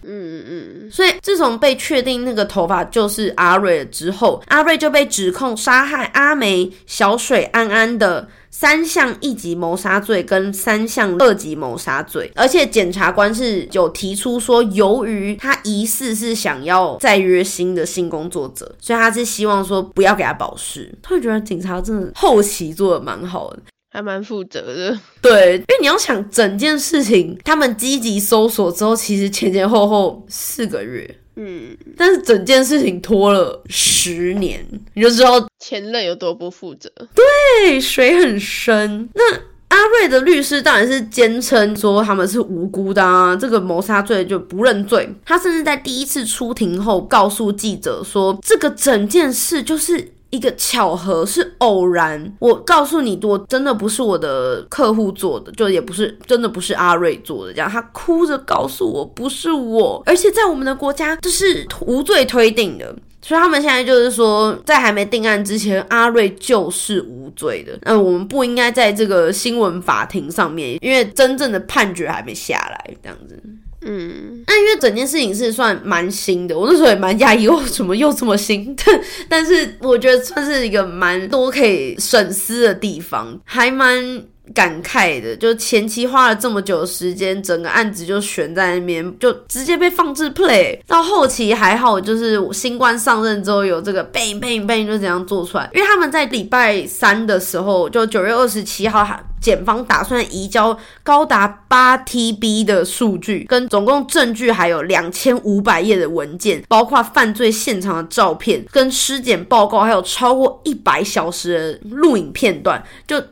[0.06, 0.90] 嗯嗯嗯。
[0.90, 8.28] 所以自从被确定那个头发就是阿瑞了之后，阿瑞就被指控杀害阿梅、小水、安安的。
[8.56, 20.96] 三项一级谋杀罪跟三项二级谋杀罪，而且检察官是有提出说，由于他疑似是想要再约新的性工作者，所以他是希望说不要给他保释。
[21.02, 23.58] 突然觉得警察真的后期做的蛮好的，
[23.90, 24.96] 还蛮负责的。
[25.20, 31.12] 对，因为你要想整件事情，他们积极搜索之后，其实前前后后四个月。
[31.36, 34.64] 嗯，但是整件事情拖了十年，
[34.94, 36.90] 你就知道前任有多不负责。
[37.14, 39.08] 对，水很深。
[39.14, 39.34] 那
[39.68, 45.12] 阿瑞的律师当然是坚称说他们是无辜的啊，这个谋杀罪就不认罪。
[45.24, 50.13] 他甚至在第一次出庭后告诉记者说，这个整件事就是。
[50.34, 57.52] 一个巧合是偶然，我告诉你，我真的不是我的客户做的，就也不是真的不是阿瑞做的。
[57.52, 67.78] 这样，他哭着告诉我不是我，而且在我们的国家这是无罪推定的，所以他们现在就是说，在还没定案之前，阿瑞就是无罪的。
[67.82, 73.40] 那我们不应该在这个新闻法庭上面，因为真正的判决还没下来，这样子。
[73.84, 78.74] 嗯，那因为整件事情是算蛮新的，我那时候也蛮讶异，为什么又这么新？
[78.84, 84.22] 但 但是我觉得算是一个蛮多可以省思的地方，还蛮。
[84.54, 90.78] 感慨的，就前期花了这么久的时间，整个案子就悬在那边，就直接被放置 play。
[90.86, 95.70] 到后期还好，就是新官上任之后有这个 bang bang bang 就怎样做出来。
[95.72, 99.02] 因为他们在礼拜三的时候，就九月二十七号，
[99.44, 113.22] 检方打算移交高达八 TB 的数据，跟总共证据还有两千五百页的文件，包括犯罪现场的照片、跟尸检报告，还有超过一百小时的录影片段，就。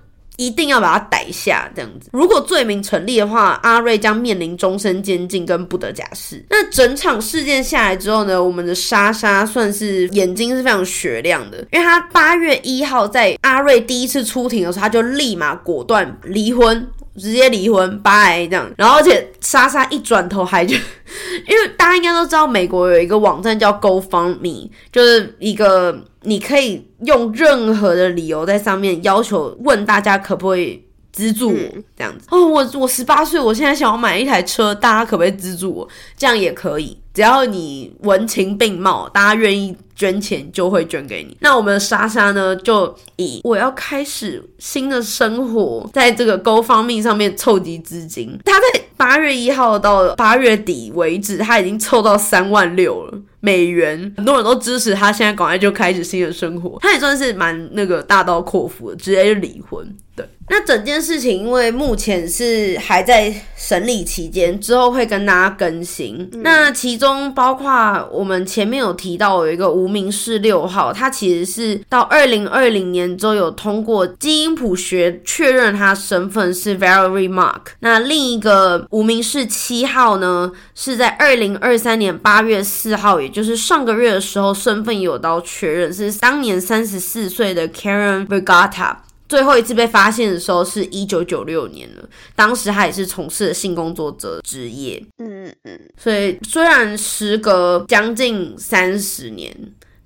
[0.46, 2.10] 一定要把他逮下，这样子。
[2.12, 6.44] 如果罪名成立的话，阿瑞将面临终身监禁跟不得假释。
[6.50, 16.86] 那整场事件下来之后呢，我们的莎莎算是眼睛是非常雪亮的，因为她八月一号在阿瑞第一次出庭的时候，她就立马果断离婚。
[17.14, 18.72] 直接离婚，拜这样。
[18.74, 20.74] 然后，而且莎莎一转头还就，
[21.46, 25.94] 因为大家应该都知道，美国有一个网站叫 GoFundMe，就是一个
[26.24, 31.58] 你可以用任何的理由在上面要求问大家可不可以资助我
[31.96, 32.26] 这样子。
[32.30, 35.88] 哦，我我十八岁，我现在想要买一台车，大家可不可以资助我？
[36.16, 41.36] 这样也可以，只要你文情并茂，大家愿意捐钱就会捐给你。
[41.40, 48.38] 那我们的莎莎呢，就以我要开始新的生活，在这个 Go 方面上面凑集资金。
[48.44, 53.18] 他在八月一号到八月底为止，他已经凑到三万六了。
[53.42, 56.78] 美元，很多人都支持他，现在赶快就开始新的生活。
[56.80, 59.84] 他也算是蛮那个大刀阔斧的，直接就离婚。
[60.14, 66.28] 对，那整件事情因为目前是还在审理期间，之后会跟大家更新。
[66.42, 77.62] 那其中包括我们前面有提到有一个无名氏六号，他其实是到二零二零年之后有通过基因谱学确认他身份是 Valerie Mark。
[77.80, 88.96] 那另一个无名氏七号呢，是在二零二三年八月四号，也就是上个月的时候，身份有到确认是当年三十四岁的 Karen Vergata。
[89.28, 95.02] 最后一次被发现的时候是一九九六年了，当时他也是从事性工作者职业。
[95.18, 95.80] 嗯嗯嗯。
[95.96, 99.56] 所以虽然时隔将近三十年，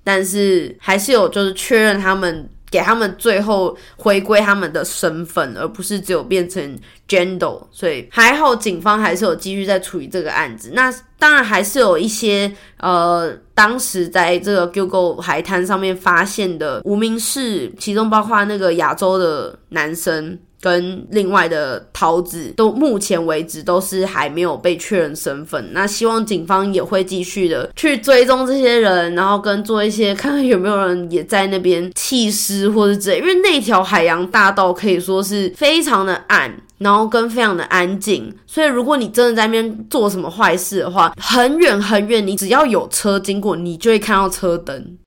[0.03, 2.49] 但是还是有就是确认他们。
[2.69, 10.71] 给他们最后回归他们的身份，而不是只有变成 gender，所以还好，警方还是有继续在处理这个案子。
[10.73, 20.37] 那当然还是有一些呃，当时在这个 Google 海滩上面发现的无名氏，其中包括那个亚洲的男生。
[20.59, 44.97] 跟另外的桃子都目前为止都是还没有被确认身份，那希望警方也会继续的去追踪这些人，然后跟做一些看看有没有人也在那边弃尸或者之类，因为那条海洋大道可以说是非常的暗，然后跟非常的安静，所以如果你真的在那边做什么坏事的话，很远很远，你只要有车经过，你就会看到车灯。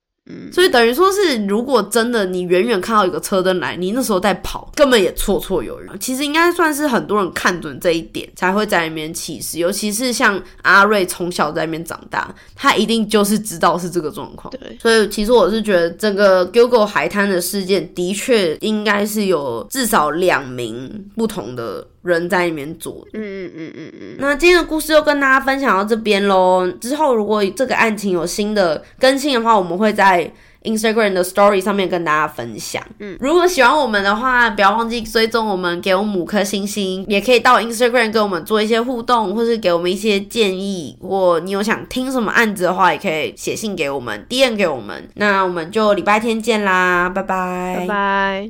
[0.53, 5.87] 所以等于说是，如果真的你远远看到一个车灯来，你那时候在跑，根本也绰绰有余。
[5.99, 9.59] 其实应该算是很多人看准这一点，才会在那边起事。
[9.59, 14.53] 尤其是像阿瑞从小在那边长大，他一定就是知道是这个状况。
[14.53, 21.87] 对，所以其实我是觉得整个 Google 海滩的事件，的确应该是有至少两名不同的。
[22.03, 24.17] 人在里面做，嗯嗯嗯嗯嗯。
[24.19, 26.67] 那今天的故事就跟大家分享到这边喽。
[26.81, 30.31] 之后如果这个案情有新的更新的话，我们会在
[30.63, 32.83] Instagram 的 Story 上面跟大家分享。
[32.99, 40.97] 嗯，如果喜欢我们的话，不要忘记追踪我们，给我们五颗星星，也可以到 Instagram 跟我们做一些互动，或是给我们一些建议。
[41.01, 45.09] 或你有想听什么案子的话，也可以写信给我们，DM 给我们。
[45.15, 48.49] 那我们就礼拜天见啦，拜拜，拜拜。